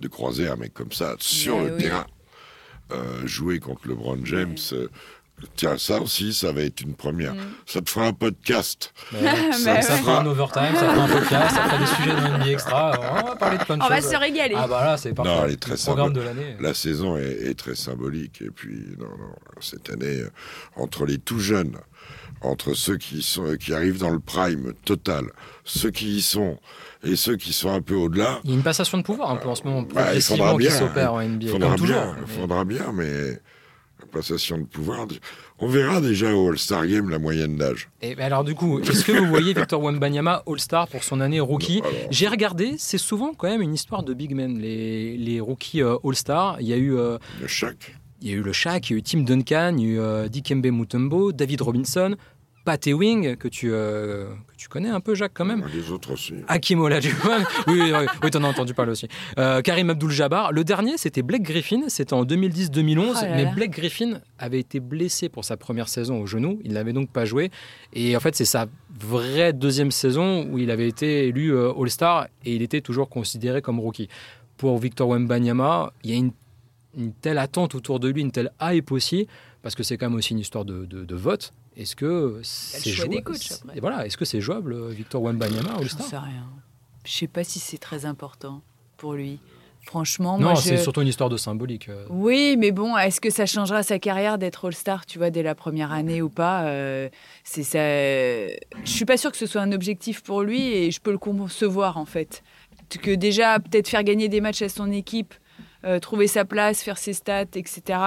de 0.00 0.08
croiser 0.08 0.48
un 0.48 0.56
mec 0.56 0.74
comme 0.74 0.92
ça 0.92 1.14
sur 1.18 1.56
Ouais, 1.56 1.68
le 1.68 1.76
oui. 1.76 1.82
terrain, 1.82 2.06
euh, 2.92 3.26
jouer 3.26 3.58
contre 3.58 3.88
LeBron 3.88 4.18
James. 4.24 4.56
euh, 4.72 4.88
Tiens, 5.56 5.78
ça 5.78 6.02
aussi, 6.02 6.34
ça 6.34 6.52
va 6.52 6.60
être 6.60 6.82
une 6.82 6.92
première. 6.92 7.32
Mm. 7.34 7.38
Ça 7.64 7.80
te 7.80 7.88
fera 7.88 8.06
un 8.08 8.12
podcast. 8.12 8.92
Mais 9.12 9.22
ouais, 9.22 9.52
ça, 9.52 9.74
Bah 9.76 9.80
ça 9.82 9.94
ouais. 9.94 10.00
fera 10.00 10.20
un 10.20 10.26
overtime, 10.26 10.74
ça 10.74 10.90
fera 10.90 11.02
un 11.04 11.08
podcast, 11.08 11.54
ça 11.56 11.62
fera 11.64 11.78
des 11.78 11.86
sujets 11.86 12.10
dans 12.14 12.36
NBA 12.38 12.50
extra. 12.50 12.92
On 13.22 13.26
va 13.26 13.36
parler 13.36 13.56
de 13.56 13.64
plein 13.64 13.78
de 13.78 13.82
On 13.82 13.88
va 13.88 14.00
choses. 14.02 14.10
se 14.10 14.16
régaler. 14.16 14.54
Ah 14.58 14.66
bah 14.68 14.84
là, 14.84 14.96
c'est 14.98 15.14
parfait. 15.14 15.30
Non, 15.34 15.44
elle 15.46 15.52
est 15.52 15.56
très 15.56 15.72
Le 15.72 15.78
programme 15.78 16.12
de 16.12 16.20
l'année. 16.20 16.56
La 16.60 16.74
saison 16.74 17.16
est, 17.16 17.22
est 17.48 17.58
très 17.58 17.74
symbolique. 17.74 18.42
Et 18.42 18.50
puis, 18.50 18.84
non, 18.98 19.06
non, 19.06 19.32
cette 19.62 19.88
année, 19.88 20.20
euh, 20.20 20.30
entre 20.76 21.06
les 21.06 21.16
tout 21.16 21.38
jeunes, 21.40 21.78
entre 22.42 22.74
ceux 22.74 22.98
qui, 22.98 23.22
sont, 23.22 23.56
qui 23.58 23.72
arrivent 23.72 23.98
dans 24.00 24.10
le 24.10 24.20
prime 24.20 24.74
total, 24.84 25.24
ceux 25.64 25.90
qui 25.90 26.16
y 26.16 26.22
sont 26.22 26.58
et 27.02 27.16
ceux 27.16 27.36
qui 27.36 27.52
sont 27.52 27.70
un 27.70 27.80
peu 27.82 27.94
au-delà, 27.94 28.40
Il 28.44 28.50
y 28.50 28.52
a 28.52 28.56
une 28.56 28.62
passation 28.62 28.98
de 28.98 29.02
pouvoir 29.02 29.30
un 29.30 29.36
peu 29.36 29.48
en 29.48 29.54
ce 29.54 29.64
moment, 29.64 29.82
Bah, 29.94 30.14
il 30.14 30.20
faudra 30.22 30.48
progressivement, 30.48 30.56
qui 30.58 30.66
bien. 30.66 30.88
s'opère 30.88 31.12
en 31.14 31.20
NBA. 31.22 31.44
Il 31.46 31.48
faudra 31.48 31.74
toujours. 31.76 31.96
bien, 31.96 32.16
Mais- 32.20 32.26
faudra 32.40 32.64
bien, 32.64 32.92
mais 32.92 33.38
passation 34.12 34.58
de 34.58 34.64
pouvoir. 34.64 35.06
On 35.60 35.68
verra 35.68 36.00
déjà 36.00 36.34
au 36.34 36.48
All-Star 36.50 36.86
Game 36.86 37.10
la 37.10 37.18
moyenne 37.20 37.56
d'âge. 37.56 37.88
Et 38.02 38.14
ben 38.16 38.24
alors 38.24 38.42
du 38.44 38.54
coup, 38.56 38.80
est-ce 38.80 39.04
que 39.04 39.12
vous 39.12 39.26
voyez 39.26 39.52
Victor 39.52 39.80
Wembanyama 39.82 40.42
All-Star 40.48 40.88
pour 40.88 41.04
son 41.04 41.20
année 41.20 41.38
rookie 41.38 41.80
alors. 41.80 41.92
J'ai 42.10 42.26
regardé, 42.26 42.74
c'est 42.78 42.98
souvent 42.98 43.34
quand 43.34 43.48
même 43.48 43.62
une 43.62 43.74
histoire 43.74 44.02
de 44.02 44.12
big 44.14 44.34
men, 44.34 44.58
les, 44.58 45.16
les 45.16 45.38
rookies 45.38 45.82
euh, 45.82 45.96
All-Star. 46.02 46.56
Il 46.60 46.66
y 46.66 46.72
a 46.72 46.76
eu 46.76 46.96
euh, 46.96 47.18
Le 47.40 47.46
chaque. 47.46 47.94
il 48.20 48.30
y 48.30 48.32
a 48.32 48.36
eu 48.36 48.42
le 48.42 48.52
Shaq, 48.52 48.90
il 48.90 48.92
y 48.94 48.96
a 48.96 48.98
eu 48.98 49.02
Tim 49.02 49.20
Duncan, 49.20 49.74
il 49.78 49.84
y 49.84 49.86
a 49.86 49.92
eu 49.92 50.00
euh, 50.00 50.28
Dikembe 50.28 50.66
Mutombo, 50.66 51.30
David 51.32 51.60
Robinson, 51.60 52.16
Pat 52.64 52.86
Ewing 52.86 53.36
que 53.36 53.48
tu 53.48 53.70
euh, 53.72 54.26
que 54.48 54.54
tu 54.56 54.68
connais 54.68 54.90
un 54.90 55.00
peu 55.00 55.14
Jacques 55.14 55.32
quand 55.34 55.44
même. 55.46 55.64
Les 55.74 55.90
autres 55.90 56.12
aussi. 56.12 56.34
Hakim 56.46 56.80
Olajuwon, 56.80 57.38
oui, 57.66 57.80
oui, 57.80 57.92
oui, 57.92 58.06
oui 58.22 58.30
t'en 58.30 58.44
as 58.44 58.48
entendu 58.48 58.74
parler 58.74 58.92
aussi. 58.92 59.08
Euh, 59.38 59.62
Karim 59.62 59.88
Abdul-Jabbar. 59.90 60.52
Le 60.52 60.62
dernier, 60.62 60.98
c'était 60.98 61.22
Blake 61.22 61.42
Griffin, 61.42 61.88
c'était 61.88 62.12
en 62.12 62.24
2010-2011, 62.24 62.98
Oh 63.10 63.12
là 63.14 63.28
mais. 63.34 63.46
Blake 63.54 63.70
Griffin 63.70 64.20
avait 64.38 64.60
été 64.60 64.78
blessé 64.80 65.28
pour 65.30 65.44
sa 65.44 65.56
première 65.56 65.88
saison 65.88 66.20
au 66.20 66.26
genou, 66.26 66.60
il 66.64 66.74
n'avait 66.74 66.92
donc 66.92 67.10
pas 67.10 67.24
joué. 67.24 67.50
Et 67.94 68.14
en 68.16 68.20
fait, 68.20 68.36
c'est 68.36 68.44
sa 68.44 68.66
vraie 69.00 69.52
deuxième 69.54 69.90
saison 69.90 70.44
où 70.50 70.58
il 70.58 70.70
avait 70.70 70.88
été 70.88 71.28
élu 71.28 71.54
euh, 71.54 71.72
All-Star 71.72 72.26
et 72.44 72.54
il 72.54 72.62
était 72.62 72.82
toujours 72.82 73.08
considéré 73.08 73.62
comme 73.62 73.80
rookie. 73.80 74.08
Pour 74.58 74.76
Victor 74.78 75.08
Wembanyama, 75.08 75.92
il 76.04 76.10
y 76.10 76.12
a 76.12 76.16
une, 76.16 76.32
une 76.98 77.12
telle 77.14 77.38
attente 77.38 77.74
autour 77.74 77.98
de 78.00 78.08
lui, 78.08 78.20
une 78.20 78.30
telle 78.32 78.50
hype 78.60 78.92
aussi, 78.92 79.26
parce 79.62 79.74
que 79.74 79.82
c'est 79.82 79.96
quand 79.96 80.10
même 80.10 80.18
aussi 80.18 80.34
une 80.34 80.38
histoire 80.40 80.66
de, 80.66 80.84
de- 80.84 81.04
de 81.06 81.14
vote. 81.14 81.52
Est-ce 81.80 81.96
que 81.96 82.40
c'est 82.42 82.90
jouable. 82.90 83.22
Et 83.74 83.80
Voilà, 83.80 84.06
est-ce 84.06 84.16
que 84.16 84.24
c'est 84.24 84.40
jouable, 84.40 84.74
euh, 84.74 84.88
Victor 84.90 85.22
Wembanyama 85.22 85.70
J'en 85.70 85.78
All-Star 85.78 86.06
sais 86.06 86.18
rien. 86.18 86.46
Je 87.04 87.12
sais 87.12 87.26
pas 87.26 87.44
si 87.44 87.58
c'est 87.58 87.78
très 87.78 88.04
important 88.04 88.62
pour 88.96 89.14
lui. 89.14 89.40
Franchement, 89.82 90.38
Non, 90.38 90.56
c'est 90.56 90.76
je... 90.76 90.82
surtout 90.82 91.00
une 91.00 91.08
histoire 91.08 91.30
de 91.30 91.38
symbolique. 91.38 91.88
euh. 91.88 92.04
Oui, 92.10 92.56
mais 92.58 92.70
bon, 92.70 92.98
est-ce 92.98 93.18
que 93.18 93.30
ça 93.30 93.46
changera 93.46 93.82
sa 93.82 93.98
carrière 93.98 94.36
d'être 94.36 94.66
All-Star, 94.66 95.06
tu 95.06 95.16
vois, 95.16 95.30
dès 95.30 95.42
la 95.42 95.54
première 95.54 95.90
année 95.90 96.20
ou 96.20 96.28
pas 96.28 96.64
euh, 96.64 97.08
C'est 97.44 97.62
ça. 97.62 97.78
Je 97.78 98.90
suis 98.90 99.06
pas 99.06 99.16
sûre 99.16 99.32
que 99.32 99.38
ce 99.38 99.46
soit 99.46 99.62
un 99.62 99.72
objectif 99.72 100.22
pour 100.22 100.42
lui 100.42 100.60
et 100.60 100.90
je 100.90 101.00
peux 101.00 101.10
le 101.12 101.18
concevoir 101.18 101.96
en 101.96 102.04
fait. 102.04 102.42
Que 102.90 103.14
déjà 103.14 103.58
peut-être 103.58 103.88
faire 103.88 104.04
gagner 104.04 104.28
des 104.28 104.42
matchs 104.42 104.60
à 104.62 104.68
son 104.68 104.90
équipe, 104.92 105.32
euh, 105.84 105.98
trouver 105.98 106.26
sa 106.26 106.44
place, 106.44 106.82
faire 106.82 106.98
ses 106.98 107.14
stats, 107.14 107.42
etc. 107.54 107.98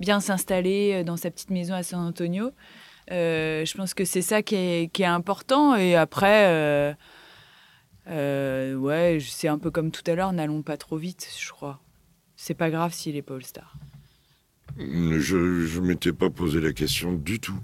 Bien 0.00 0.18
s'installer 0.18 0.94
euh, 0.94 1.04
dans 1.04 1.16
sa 1.16 1.30
petite 1.30 1.50
maison 1.50 1.74
à 1.74 1.84
San 1.84 2.00
Antonio. 2.00 2.50
Euh, 3.10 3.64
je 3.64 3.76
pense 3.76 3.94
que 3.94 4.04
c'est 4.04 4.22
ça 4.22 4.42
qui 4.42 4.54
est, 4.54 5.04
important. 5.04 5.76
Et 5.76 5.96
après, 5.96 6.46
euh, 6.46 6.92
euh, 8.08 8.74
ouais, 8.74 9.18
c'est 9.20 9.48
un 9.48 9.58
peu 9.58 9.70
comme 9.70 9.90
tout 9.90 10.02
à 10.06 10.14
l'heure, 10.14 10.32
n'allons 10.32 10.62
pas 10.62 10.76
trop 10.76 10.96
vite, 10.96 11.28
je 11.38 11.50
crois. 11.50 11.80
C'est 12.36 12.54
pas 12.54 12.70
grave 12.70 12.92
s'il 12.92 13.16
est 13.16 13.22
pas 13.22 13.34
All-Star. 13.34 13.74
Je 14.78 15.36
ne 15.36 15.86
m'étais 15.86 16.12
pas 16.12 16.30
posé 16.30 16.60
la 16.60 16.72
question 16.72 17.12
du 17.12 17.40
tout. 17.40 17.58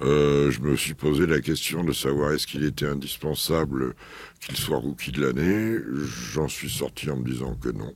Je 0.00 0.60
me 0.60 0.76
suis 0.76 0.94
posé 0.94 1.26
la 1.26 1.40
question 1.40 1.82
de 1.82 1.92
savoir 1.92 2.32
est-ce 2.32 2.46
qu'il 2.46 2.64
était 2.64 2.86
indispensable 2.86 3.94
qu'il 4.40 4.56
soit 4.56 4.76
rookie 4.76 5.12
de 5.12 5.24
l'année. 5.24 5.78
J'en 6.32 6.48
suis 6.48 6.68
sorti 6.68 7.10
en 7.10 7.16
me 7.16 7.24
disant 7.24 7.54
que 7.54 7.70
non. 7.70 7.94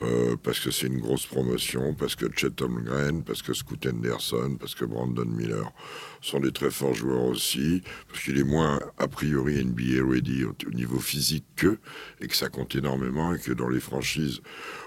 Euh, 0.00 0.36
parce 0.40 0.60
que 0.60 0.70
c'est 0.70 0.86
une 0.86 1.00
grosse 1.00 1.26
promotion, 1.26 1.92
parce 1.92 2.14
que 2.14 2.26
Chet 2.32 2.62
Holmgren, 2.62 3.24
parce 3.24 3.42
que 3.42 3.52
Scoot 3.52 3.84
Henderson, 3.84 4.56
parce 4.58 4.76
que 4.76 4.84
Brandon 4.84 5.24
Miller 5.24 5.72
sont 6.20 6.38
des 6.38 6.52
très 6.52 6.70
forts 6.70 6.94
joueurs 6.94 7.24
aussi, 7.24 7.82
parce 8.08 8.22
qu'il 8.22 8.38
est 8.38 8.44
moins 8.44 8.78
a 8.98 9.08
priori 9.08 9.64
NBA 9.64 10.08
ready 10.08 10.44
au, 10.44 10.54
au 10.66 10.70
niveau 10.70 11.00
physique 11.00 11.44
qu'eux, 11.56 11.80
et 12.20 12.28
que 12.28 12.36
ça 12.36 12.48
compte 12.48 12.76
énormément, 12.76 13.34
et 13.34 13.40
que 13.40 13.50
dans 13.50 13.68
les 13.68 13.80
franchises 13.80 14.40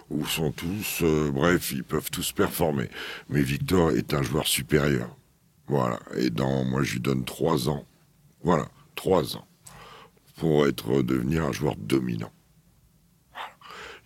où 0.10 0.26
sont 0.26 0.52
tous, 0.52 1.00
euh, 1.02 1.30
bref, 1.32 1.72
ils 1.72 1.84
peuvent 1.84 2.10
tous 2.10 2.32
performer. 2.32 2.90
Mais 3.30 3.42
Victor 3.42 3.92
est 3.92 4.14
un 4.14 4.22
joueur 4.22 4.48
supérieur. 4.48 5.16
Voilà. 5.68 6.00
Et 6.18 6.30
dans, 6.30 6.64
moi, 6.64 6.84
je 6.84 6.94
lui 6.94 7.00
donne 7.00 7.24
trois 7.24 7.70
ans. 7.70 7.86
Voilà, 8.44 8.68
trois 8.96 9.36
ans. 9.38 9.48
Pour 10.38 10.68
être, 10.68 11.02
devenir 11.02 11.46
un 11.46 11.52
joueur 11.52 11.76
dominant. 11.76 12.32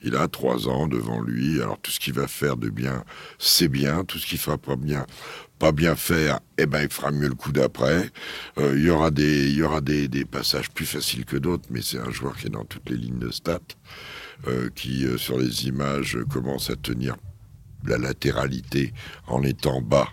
Il 0.06 0.16
a 0.16 0.28
trois 0.28 0.70
ans 0.70 0.88
devant 0.88 1.20
lui. 1.20 1.60
Alors 1.62 1.80
tout 1.82 1.90
ce 1.90 2.00
qu'il 2.00 2.14
va 2.14 2.28
faire 2.28 2.58
de 2.58 2.70
bien, 2.70 3.04
c'est 3.40 3.68
bien. 3.68 4.04
Tout 4.04 4.20
ce 4.20 4.28
qu'il 4.28 4.38
fera 4.38 4.60
pas 4.60 4.76
bien, 4.76 5.08
pas 5.58 5.72
bien 5.72 5.96
faire, 5.96 6.40
eh 6.60 6.68
ben 6.68 6.84
il 6.84 6.90
fera 6.90 7.10
mieux 7.10 7.28
le 7.28 7.34
coup 7.34 7.52
d'après. 7.52 8.12
Euh, 8.60 8.74
il 8.76 8.84
y 8.84 8.90
aura 8.92 9.10
des, 9.10 10.26
passages 10.30 10.70
plus 10.70 10.86
faciles 10.86 11.26
que 11.26 11.38
d'autres, 11.38 11.68
mais 11.72 11.82
c'est 11.82 11.98
un 11.98 12.12
joueur 12.12 12.38
qui 12.38 12.48
est 12.48 12.52
dans 12.52 12.66
toutes 12.66 12.88
les 12.90 12.98
lignes 12.98 13.18
de 13.18 13.32
stats, 13.32 13.60
euh, 14.48 14.70
qui 14.76 15.06
euh, 15.06 15.18
sur 15.18 15.40
les 15.40 15.68
images 15.68 16.20
commence 16.32 16.70
à 16.70 16.76
tenir 16.76 17.16
la 17.84 17.98
latéralité 17.98 18.94
en 19.28 19.42
étant 19.44 19.82
bas. 19.82 20.10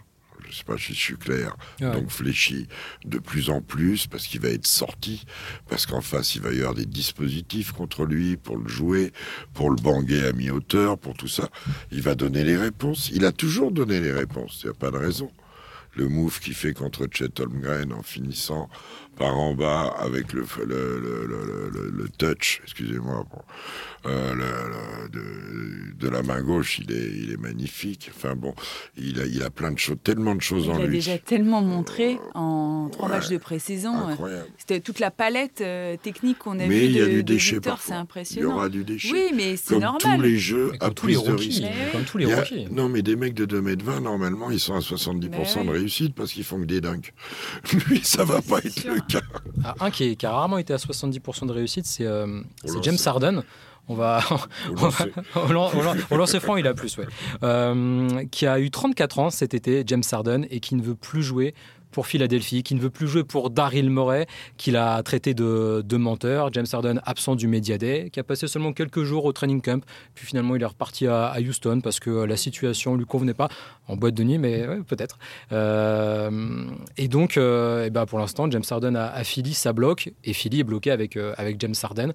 Je 0.52 0.58
sais 0.58 0.64
pas 0.64 0.76
si 0.76 0.92
je 0.92 1.00
suis 1.00 1.16
clair. 1.16 1.56
Ouais. 1.80 1.90
Donc 1.90 2.10
fléchi 2.10 2.68
de 3.06 3.18
plus 3.18 3.48
en 3.48 3.62
plus 3.62 4.06
parce 4.06 4.26
qu'il 4.26 4.40
va 4.40 4.48
être 4.48 4.66
sorti, 4.66 5.24
parce 5.68 5.86
qu'en 5.86 6.02
face 6.02 6.34
il 6.34 6.42
va 6.42 6.52
y 6.52 6.58
avoir 6.58 6.74
des 6.74 6.84
dispositifs 6.84 7.72
contre 7.72 8.04
lui 8.04 8.36
pour 8.36 8.58
le 8.58 8.68
jouer, 8.68 9.12
pour 9.54 9.70
le 9.70 9.76
banguer 9.76 10.26
à 10.26 10.32
mi-hauteur, 10.32 10.98
pour 10.98 11.14
tout 11.14 11.28
ça. 11.28 11.48
Il 11.90 12.02
va 12.02 12.14
donner 12.14 12.44
les 12.44 12.56
réponses. 12.56 13.10
Il 13.14 13.24
a 13.24 13.32
toujours 13.32 13.72
donné 13.72 14.00
les 14.00 14.12
réponses. 14.12 14.60
Il 14.62 14.66
n'y 14.66 14.72
a 14.72 14.74
pas 14.74 14.90
de 14.90 14.98
raison. 14.98 15.30
Le 15.94 16.08
move 16.08 16.40
qu'il 16.40 16.54
fait 16.54 16.72
contre 16.72 17.06
Chet 17.10 17.40
Holmgren 17.40 17.92
en 17.92 18.02
finissant 18.02 18.68
par 19.16 19.36
en 19.38 19.54
bas 19.54 19.94
avec 19.98 20.32
le, 20.32 20.44
le, 20.64 20.64
le, 20.66 21.26
le, 21.26 21.70
le- 21.72 21.90
le 21.90 22.08
touch, 22.08 22.60
excusez-moi, 22.64 23.24
bon, 23.30 23.42
euh, 24.06 24.34
le- 24.34 24.42
le- 24.42 25.08
de, 25.10 25.96
de 25.98 26.08
la 26.08 26.22
main 26.22 26.42
gauche, 26.42 26.78
il 26.80 26.90
est, 26.92 27.10
il 27.22 27.32
est 27.32 27.36
magnifique. 27.36 28.10
Enfin 28.16 28.34
bon, 28.34 28.54
il 28.96 29.20
a, 29.20 29.26
il 29.26 29.42
a 29.42 29.50
plein 29.50 29.70
de 29.70 29.78
choses, 29.78 29.96
tellement 30.02 30.34
de 30.34 30.40
choses 30.40 30.64
Il 30.66 30.70
en 30.72 30.76
a 30.80 30.86
lui. 30.86 30.96
déjà 30.96 31.18
tellement 31.18 31.62
montré 31.62 32.18
en 32.34 32.88
trois 32.90 33.08
Ouais. 33.08 33.16
matchs 33.16 33.28
de 33.28 33.36
pré-saison. 33.36 33.94
Incroyable. 34.08 34.46
C'était 34.58 34.80
toute 34.80 34.98
la 34.98 35.10
palette 35.10 35.60
euh, 35.60 35.96
technique 36.02 36.38
qu'on 36.38 36.52
a 36.58 36.66
Mais 36.66 36.68
vue 36.80 36.84
il 36.86 36.92
y 36.92 37.00
a 37.00 37.06
de, 37.06 37.10
du 37.10 37.22
déchet 37.24 37.56
Victor, 37.56 37.74
parfois. 37.74 37.86
c'est 37.86 37.92
Il 37.94 37.96
y 37.98 38.00
impressionnant. 38.00 38.54
aura 38.56 38.68
du 38.70 38.84
déchet. 38.84 39.12
Oui, 39.12 39.30
mais 39.34 39.56
c'est 39.56 39.78
normal. 39.78 40.00
tous 40.00 40.20
les 40.22 40.38
jeux 40.38 40.70
Mais 40.72 40.76
à 40.76 40.86
comme 40.86 40.94
tous 40.94 41.06
les 41.06 41.16
rookies. 41.16 41.60
Mais. 41.62 41.92
Comme 41.92 42.04
tous 42.04 42.18
les 42.18 42.24
Il 42.26 42.32
a- 42.32 42.36
rookies. 42.36 42.66
Non, 42.70 42.88
mais 42.88 43.02
des 43.02 43.14
mecs 43.16 43.34
de 43.34 43.44
2m20, 43.46 44.00
normalement, 44.02 44.50
ils 44.50 44.58
sont 44.60 44.74
à 44.74 44.80
70% 44.80 45.58
Mais 45.60 45.64
de 45.66 45.70
réussite 45.70 46.14
parce 46.14 46.32
qu'ils 46.32 46.44
font 46.44 46.58
que 46.60 46.64
des 46.64 46.80
dunks. 46.80 47.12
Lui, 47.88 48.00
ça 48.02 48.24
va 48.24 48.40
pas 48.42 48.58
être 48.58 48.70
sûr. 48.80 48.94
le 48.94 49.01
Ah, 49.64 49.74
un 49.80 49.90
qui, 49.90 50.16
qui, 50.16 50.26
a 50.26 50.32
rarement 50.32 50.58
été 50.58 50.72
à 50.72 50.76
70% 50.76 51.46
de 51.46 51.52
réussite, 51.52 51.86
c'est 51.86 52.06
James 52.82 52.98
Harden. 53.04 53.42
On 53.88 53.94
va, 53.94 54.20
on, 56.10 56.16
lancer 56.16 56.38
franc, 56.38 56.56
il 56.56 56.66
a 56.68 56.74
plus, 56.74 56.96
ouais. 56.98 57.06
Euh, 57.42 58.24
qui 58.30 58.46
a 58.46 58.60
eu 58.60 58.70
34 58.70 59.18
ans 59.18 59.30
cet 59.30 59.54
été, 59.54 59.82
James 59.86 60.04
Harden, 60.10 60.46
et 60.50 60.60
qui 60.60 60.76
ne 60.76 60.82
veut 60.82 60.94
plus 60.94 61.22
jouer 61.22 61.54
pour 61.92 62.06
Philadelphie, 62.06 62.62
qui 62.62 62.74
ne 62.74 62.80
veut 62.80 62.90
plus 62.90 63.06
jouer 63.06 63.24
pour 63.24 63.50
Daryl 63.50 63.90
Morey, 63.90 64.26
qu'il 64.56 64.76
a 64.76 65.02
traité 65.02 65.34
de, 65.34 65.96
menteur. 65.96 66.52
James 66.52 66.66
Harden 66.72 67.00
absent 67.04 67.36
du 67.36 67.46
Media 67.46 67.78
Day, 67.78 68.10
qui 68.12 68.18
a 68.18 68.24
passé 68.24 68.48
seulement 68.48 68.72
quelques 68.72 69.04
jours 69.04 69.24
au 69.24 69.32
training 69.32 69.60
camp, 69.60 69.84
puis 70.14 70.26
finalement 70.26 70.56
il 70.56 70.62
est 70.62 70.66
reparti 70.66 71.06
à, 71.06 71.36
Houston 71.38 71.80
parce 71.82 72.00
que 72.00 72.10
la 72.10 72.36
situation 72.36 72.96
lui 72.96 73.04
convenait 73.04 73.34
pas 73.34 73.48
en 73.88 73.96
boîte 73.96 74.14
de 74.14 74.24
nuit, 74.24 74.38
mais 74.38 74.66
peut-être. 74.86 75.18
Euh, 75.52 76.30
et 76.96 77.08
donc, 77.08 77.36
euh, 77.36 77.86
et 77.86 77.90
ben 77.90 78.06
pour 78.06 78.18
l'instant, 78.18 78.50
James 78.50 78.62
Harden 78.68 78.96
à, 78.96 79.22
Philly, 79.24 79.54
ça 79.54 79.72
bloque, 79.72 80.12
et 80.24 80.32
Philly 80.32 80.60
est 80.60 80.64
bloqué 80.64 80.90
avec, 80.90 81.16
avec 81.16 81.60
James 81.60 81.74
Harden. 81.80 82.12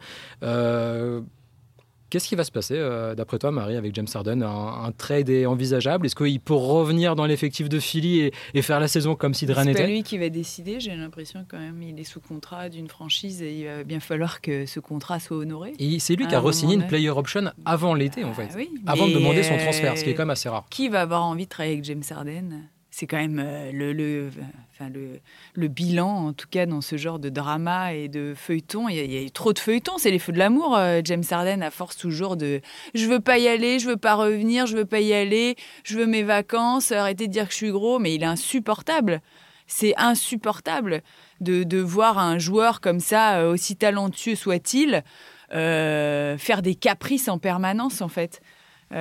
Qu'est-ce 2.09 2.29
qui 2.29 2.35
va 2.35 2.45
se 2.45 2.51
passer, 2.51 2.75
euh, 2.77 3.15
d'après 3.15 3.37
toi, 3.37 3.51
Marie, 3.51 3.75
avec 3.75 3.93
James 3.93 4.07
Harden? 4.13 4.41
Un, 4.41 4.91
trade 4.97 5.29
est 5.29 5.45
envisageable? 5.45 6.05
Est-ce 6.05 6.15
qu'il 6.15 6.39
peut 6.39 6.53
revenir 6.53 7.15
dans 7.15 7.25
l'effectif 7.25 7.67
de 7.67 7.79
Philly 7.79 8.31
et, 8.53 8.61
faire 8.61 8.79
la 8.79 8.87
saison 8.87 9.15
comme 9.15 9.33
si 9.33 9.45
de 9.45 9.53
rien 9.53 9.65
n'était? 9.65 9.79
C'est 9.79 9.87
lui 9.87 10.03
qui 10.03 10.17
va 10.17 10.29
décider. 10.29 10.79
J'ai 10.79 10.95
l'impression 10.95 11.45
quand 11.47 11.59
même 11.59 11.81
il 11.81 11.99
est 11.99 12.05
sous 12.05 12.21
contrat 12.21 12.69
d'une 12.69 12.87
franchise 12.87 13.41
et 13.41 13.53
il 13.53 13.65
va 13.65 13.83
bien 13.83 13.99
falloir 13.99 14.39
que 14.41 14.65
ce 14.65 14.79
contrat 14.79 15.19
soit 15.19 15.37
honoré. 15.37 15.73
Et 15.79 15.99
c'est 15.99 16.15
lui 16.15 16.27
qui 16.27 16.35
a 16.35 16.39
re-signé 16.39 16.75
une 16.75 16.87
player 16.87 17.09
option 17.09 17.51
avant 17.65 17.93
l'été, 17.93 18.23
en 18.23 18.33
fait. 18.33 18.49
Ah 18.85 18.93
avant 18.93 19.07
de 19.07 19.13
demander 19.13 19.43
son 19.43 19.57
transfert, 19.57 19.97
ce 19.97 20.03
qui 20.03 20.11
est 20.11 20.13
quand 20.13 20.23
même 20.23 20.29
assez 20.29 20.49
rare. 20.49 20.65
Qui 20.69 20.89
va 20.89 21.01
avoir 21.01 21.23
envie 21.23 21.43
de 21.43 21.49
travailler 21.49 21.73
avec 21.73 21.85
James 21.85 22.03
Harden? 22.09 22.67
C'est 22.97 23.05
quand 23.05 23.17
même 23.17 23.39
euh, 23.39 23.71
le, 23.71 23.93
le, 23.93 24.31
enfin 24.73 24.89
le, 24.89 25.19
le, 25.53 25.67
bilan, 25.67 26.09
en 26.09 26.33
tout 26.33 26.47
cas 26.49 26.65
dans 26.65 26.81
ce 26.81 26.97
genre 26.97 27.19
de 27.19 27.29
drama 27.29 27.93
et 27.93 28.07
de 28.07 28.33
feuilleton. 28.35 28.89
Il 28.89 28.95
y 28.95 29.17
a, 29.19 29.21
eu 29.21 29.29
trop 29.29 29.53
de 29.53 29.59
feuilletons, 29.59 29.99
c'est 29.99 30.09
les 30.09 30.17
feux 30.17 30.31
de 30.31 30.39
l'amour. 30.39 30.75
Euh, 30.75 31.01
James 31.03 31.23
Harden, 31.29 31.61
à 31.61 31.69
force 31.69 31.95
toujours 31.95 32.37
de 32.37 32.59
je 32.95 33.05
veux 33.05 33.19
pas 33.19 33.37
y 33.37 33.47
aller, 33.47 33.77
je 33.77 33.87
veux 33.87 33.97
pas 33.97 34.15
revenir, 34.15 34.65
je 34.65 34.75
veux 34.75 34.85
pas 34.85 34.99
y 34.99 35.13
aller, 35.13 35.57
je 35.83 35.99
veux 35.99 36.07
mes 36.07 36.23
vacances, 36.23 36.91
arrêtez 36.91 37.27
de 37.27 37.31
dire 37.31 37.45
que 37.45 37.51
je 37.51 37.57
suis 37.57 37.69
gros, 37.69 37.99
mais 37.99 38.15
il 38.15 38.23
est 38.23 38.25
insupportable. 38.25 39.21
C'est 39.67 39.93
insupportable 39.97 41.03
de, 41.39 41.61
de, 41.61 41.77
voir 41.77 42.17
un 42.17 42.39
joueur 42.39 42.81
comme 42.81 42.99
ça, 42.99 43.41
euh, 43.41 43.51
aussi 43.51 43.75
talentueux 43.75 44.33
soit-il, 44.33 45.03
faire 45.51 46.61
des 46.63 46.73
caprices 46.73 47.29
en 47.29 47.37
permanence 47.37 48.01
en 48.01 48.07
fait. 48.07 48.41
il 48.89 48.97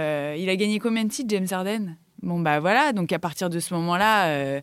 a 0.50 0.56
gagné 0.56 0.80
combien 0.80 1.04
de 1.04 1.10
titres, 1.10 1.30
James 1.30 1.48
Harden? 1.50 1.96
Bon, 2.22 2.40
bah 2.40 2.60
voilà, 2.60 2.92
donc 2.92 3.12
à 3.12 3.18
partir 3.18 3.50
de 3.50 3.60
ce 3.60 3.74
moment-là, 3.74 4.28
euh, 4.28 4.60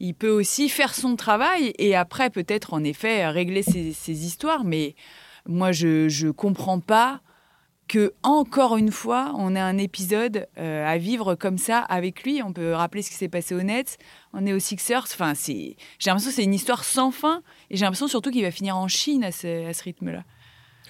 il 0.00 0.14
peut 0.14 0.30
aussi 0.30 0.68
faire 0.68 0.94
son 0.94 1.16
travail 1.16 1.72
et 1.78 1.94
après, 1.94 2.30
peut-être, 2.30 2.74
en 2.74 2.82
effet, 2.84 3.26
régler 3.28 3.62
ses, 3.62 4.26
histoires. 4.26 4.64
Mais 4.64 4.94
moi, 5.46 5.72
je 5.72 6.26
ne 6.26 6.30
comprends 6.32 6.80
pas 6.80 7.20
que, 7.88 8.12
encore 8.24 8.76
une 8.76 8.90
fois, 8.90 9.32
on 9.36 9.54
ait 9.54 9.60
un 9.60 9.78
épisode 9.78 10.48
euh, 10.58 10.84
à 10.84 10.98
vivre 10.98 11.36
comme 11.36 11.58
ça 11.58 11.78
avec 11.78 12.24
lui. 12.24 12.42
On 12.42 12.52
peut 12.52 12.72
rappeler 12.72 13.02
ce 13.02 13.10
qui 13.10 13.16
s'est 13.16 13.28
passé 13.28 13.54
au 13.54 13.62
Nets, 13.62 13.98
on 14.32 14.44
est 14.44 14.52
aux 14.52 14.58
Sixers. 14.58 15.04
Enfin, 15.04 15.34
j'ai 15.36 15.76
l'impression 16.06 16.30
que 16.30 16.36
c'est 16.36 16.44
une 16.44 16.54
histoire 16.54 16.82
sans 16.82 17.12
fin 17.12 17.42
et 17.70 17.76
j'ai 17.76 17.84
l'impression 17.84 18.08
surtout 18.08 18.32
qu'il 18.32 18.42
va 18.42 18.50
finir 18.50 18.76
en 18.76 18.88
Chine 18.88 19.22
à 19.22 19.30
ce, 19.30 19.82
rythme-là. 19.82 20.24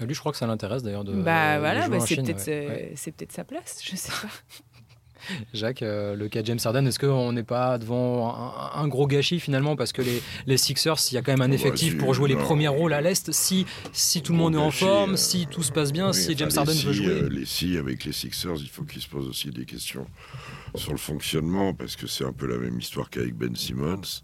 Lui, 0.00 0.14
je 0.14 0.20
crois 0.20 0.32
que 0.32 0.38
ça 0.38 0.46
l'intéresse 0.46 0.82
d'ailleurs 0.82 1.04
de. 1.04 1.14
Bah 1.14 1.58
voilà, 1.58 1.88
bah, 1.88 2.00
c'est 2.00 2.16
peut-être 2.16 2.44
peut 2.44 3.26
sa 3.32 3.44
place, 3.44 3.80
je 3.82 3.96
sais 3.96 4.12
pas. 4.12 4.28
Jacques, 5.52 5.82
euh, 5.82 6.14
le 6.14 6.28
cas 6.28 6.42
James 6.44 6.58
Harden, 6.62 6.86
est-ce 6.86 6.98
qu'on 6.98 7.32
n'est 7.32 7.42
pas 7.42 7.78
devant 7.78 8.52
un, 8.74 8.88
gros 8.88 9.06
gâchis 9.06 9.40
finalement? 9.40 9.76
Parce 9.76 9.92
que 9.92 10.02
les, 10.02 10.22
les 10.46 10.56
Sixers, 10.56 10.96
il 11.10 11.14
y 11.14 11.18
a 11.18 11.22
quand 11.22 11.32
même 11.32 11.42
un 11.42 11.52
effectif 11.52 11.98
pour 11.98 12.14
jouer 12.14 12.28
les 12.28 12.36
premiers 12.36 12.68
rôles 12.68 12.92
à 12.92 13.00
l'Est. 13.00 13.32
Si, 13.32 13.66
si 13.92 14.22
tout 14.22 14.32
le 14.32 14.38
monde 14.38 14.54
est 14.54 14.58
en 14.58 14.70
forme, 14.70 15.14
euh, 15.14 15.16
si 15.16 15.46
tout 15.46 15.62
se 15.62 15.72
passe 15.72 15.92
bien, 15.92 16.12
si 16.12 16.36
James 16.36 16.50
Harden 16.54 16.74
veut 16.74 16.92
jouer. 16.92 17.06
Euh, 17.06 17.28
les 17.28 17.46
si 17.46 17.76
avec 17.76 18.04
les 18.04 18.12
Sixers, 18.12 18.56
il 18.60 18.68
faut 18.68 18.84
qu'ils 18.84 19.02
se 19.02 19.08
posent 19.08 19.28
aussi 19.28 19.50
des 19.50 19.64
questions 19.64 20.06
sur 20.74 20.92
le 20.92 20.98
fonctionnement, 20.98 21.74
parce 21.74 21.96
que 21.96 22.06
c'est 22.06 22.24
un 22.24 22.32
peu 22.32 22.46
la 22.46 22.58
même 22.58 22.78
histoire 22.78 23.10
qu'avec 23.10 23.34
Ben 23.34 23.54
Simmons, 23.54 24.22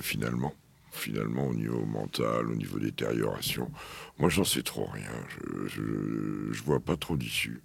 finalement 0.00 0.52
finalement 0.92 1.46
au 1.46 1.54
niveau 1.54 1.84
mental, 1.84 2.46
au 2.50 2.54
niveau 2.54 2.78
détérioration. 2.78 3.70
Moi, 4.18 4.28
j'en 4.28 4.44
sais 4.44 4.62
trop 4.62 4.86
rien. 4.86 5.10
Je, 5.28 5.68
je, 5.68 6.52
je 6.52 6.62
vois 6.62 6.80
pas 6.80 6.96
trop 6.96 7.16
d'issue. 7.16 7.62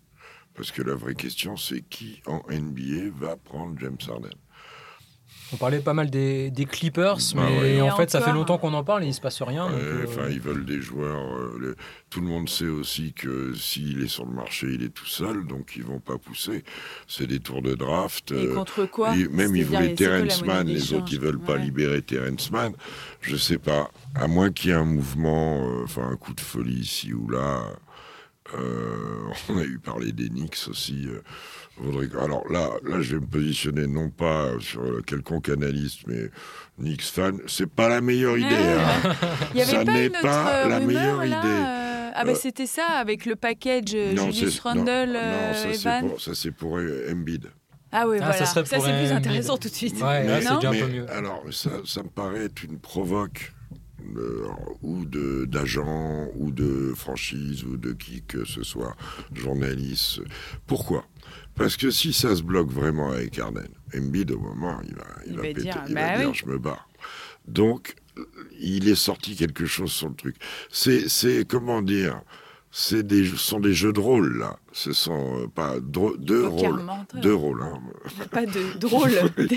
Parce 0.56 0.72
que 0.72 0.82
la 0.82 0.96
vraie 0.96 1.16
question, 1.16 1.58
c'est 1.58 1.82
qui 1.82 2.22
en 2.26 2.42
NBA 2.50 3.12
va 3.14 3.36
prendre 3.36 3.78
James 3.80 3.98
Harden? 4.08 4.30
On 5.54 5.58
parlait 5.58 5.80
pas 5.80 5.94
mal 5.94 6.10
des, 6.10 6.52
Clippers, 6.70 7.18
bah 7.36 7.44
mais 7.62 7.80
en 7.80 7.96
fait, 7.96 8.10
ça 8.10 8.20
fait 8.20 8.34
longtemps 8.34 8.58
qu'on 8.58 8.74
en 8.74 8.84
parle 8.84 9.04
et 9.04 9.08
il 9.08 9.14
se 9.14 9.22
passe 9.22 9.42
rien. 9.44 9.70
Euh, 9.72 10.06
enfin, 10.08 10.28
ils 10.30 10.40
veulent 10.40 10.66
des 10.66 10.82
joueurs. 10.82 11.24
Euh, 11.38 11.76
tout 12.10 12.20
le 12.20 12.26
monde 12.26 12.50
sait 12.50 12.68
aussi 12.68 13.14
que 13.14 13.54
s'il 13.54 14.04
est 14.04 14.08
sur 14.08 14.26
le 14.26 14.34
marché, 14.34 14.68
il 14.74 14.84
est 14.84 14.90
tout 14.90 15.06
seul, 15.06 15.46
donc 15.46 15.74
ils 15.76 15.84
vont 15.84 16.00
pas 16.00 16.18
pousser. 16.18 16.64
C'est 17.08 17.28
des 17.28 17.40
tours 17.40 17.62
de 17.62 17.76
draft. 17.76 18.32
Et 18.32 18.48
euh, 18.48 18.56
contre 18.56 18.86
quoi? 18.86 19.16
Même 19.16 19.56
ils 19.56 19.66
voulaient 19.66 19.94
Terence 19.94 20.44
Mann, 20.44 20.68
les 20.68 20.94
autres 20.94 21.12
ils 21.12 21.20
veulent 21.20 21.40
pas 21.40 21.58
libérer 21.58 22.02
Terence 22.02 22.50
Mann. 22.50 22.74
Je 23.22 23.36
sais 23.36 23.60
pas. 23.60 23.92
À 24.16 24.28
moins 24.28 24.52
qu'il 24.52 24.72
y 24.72 24.74
ait 24.74 24.78
un 24.78 24.86
mouvement, 24.86 25.64
enfin 25.84 26.10
un 26.12 26.16
coup 26.16 26.34
de 26.34 26.42
folie 26.42 26.80
ici 26.80 27.14
ou 27.14 27.30
là. 27.30 27.62
Euh, 28.54 29.28
on 29.50 29.58
a 29.58 29.64
eu 29.64 29.80
parlé 29.80 30.12
des 30.12 30.30
Knicks 30.30 30.68
aussi. 30.70 31.08
Euh, 31.08 32.20
alors 32.22 32.50
là, 32.50 32.70
là, 32.84 33.02
je 33.02 33.16
vais 33.16 33.22
me 33.22 33.28
positionner 33.28 33.88
non 33.88 34.10
pas 34.10 34.52
sur 34.60 35.04
quelconque 35.06 35.50
analyste, 35.50 36.02
mais 36.08 36.30
Knicks 36.80 37.02
fan. 37.02 37.40
C'est 37.48 37.70
pas 37.70 37.90
la 37.90 38.02
meilleure 38.02 38.38
idée. 38.38 38.56
Hein. 38.56 39.14
ça 39.66 39.84
n'est 39.84 40.10
pas 40.10 40.68
la 40.68 40.80
meilleure 40.80 41.26
idée. 41.26 41.36
Euh, 41.36 42.12
ah 42.18 42.24
ben 42.24 42.36
c'était 42.36 42.66
ça 42.68 42.86
avec 42.86 43.26
le 43.26 43.36
package 43.36 43.90
Julius 43.90 44.62
Randle, 44.62 45.20
non, 46.02 46.18
ça 46.18 46.34
c'est 46.34 46.52
pour, 46.52 46.80
Embiid. 47.12 47.50
Ah 47.92 48.08
oui, 48.08 48.18
ah, 48.22 48.26
voilà. 48.26 48.46
Ça, 48.46 48.64
c'est 48.66 48.78
plus 48.78 49.12
intéressant 49.12 49.58
tout 49.58 49.70
de 49.70 49.74
suite. 49.74 50.02
Ouais, 50.02 50.24
mais, 50.24 50.42
c'est 50.42 50.56
déjà 50.56 50.70
un 50.70 50.72
peu 50.72 50.88
mieux. 50.88 51.10
Alors, 51.10 51.44
ça, 51.52 51.70
ça 51.86 52.04
me 52.04 52.10
paraît 52.10 52.46
être 52.46 52.64
une 52.64 52.78
provoque 52.78 53.54
ou 54.82 55.06
d'agents 55.06 56.28
ou 56.36 56.52
de 56.52 56.94
franchise 56.96 57.64
ou 57.64 57.78
de 57.78 57.94
qui 57.94 58.24
que 58.24 58.46
ce 58.46 58.64
soit, 58.64 58.96
journaliste. 59.34 60.22
Pourquoi? 60.68 61.06
Parce 61.56 61.78
que 61.78 61.90
si 61.90 62.14
ça 62.14 62.36
se 62.36 62.44
bloque 62.44 62.70
vraiment 62.70 63.12
avec 63.12 63.40
Arden, 63.40 63.68
Embiid 63.96 64.32
au 64.32 64.40
moment, 64.40 64.80
il 64.88 64.96
va, 64.96 65.06
il, 65.26 65.36
va, 65.36 65.42
péter, 65.42 65.62
dire, 65.62 65.84
il 65.88 65.94
va 65.94 66.02
bah 66.02 66.18
dire 66.20 66.34
je 66.34 66.46
me 66.46 66.58
bats. 66.58 66.86
Donc, 67.48 67.96
il 68.60 68.88
est 68.90 68.96
sorti 68.96 69.36
quelque 69.36 69.66
chose 69.66 69.92
sur 69.92 70.10
le 70.10 70.16
truc. 70.16 70.36
C'est, 70.70 71.48
comment 71.48 71.82
dire, 71.82 72.22
c'est 72.72 73.06
des, 73.06 73.26
sont 73.26 73.60
des 73.60 73.74
jeux 73.74 73.94
de 73.94 74.00
rôle, 74.00 74.38
là. 74.38 74.60
Ce 74.76 74.92
sont 74.92 75.40
euh, 75.40 75.48
pas 75.48 75.80
deux 75.80 76.48
rôles. 76.48 76.84
Deux 77.14 77.34
rôles. 77.34 77.64
Hein. 77.64 77.80
Pas 78.30 78.46
de 78.46 78.78
drôle. 78.78 79.10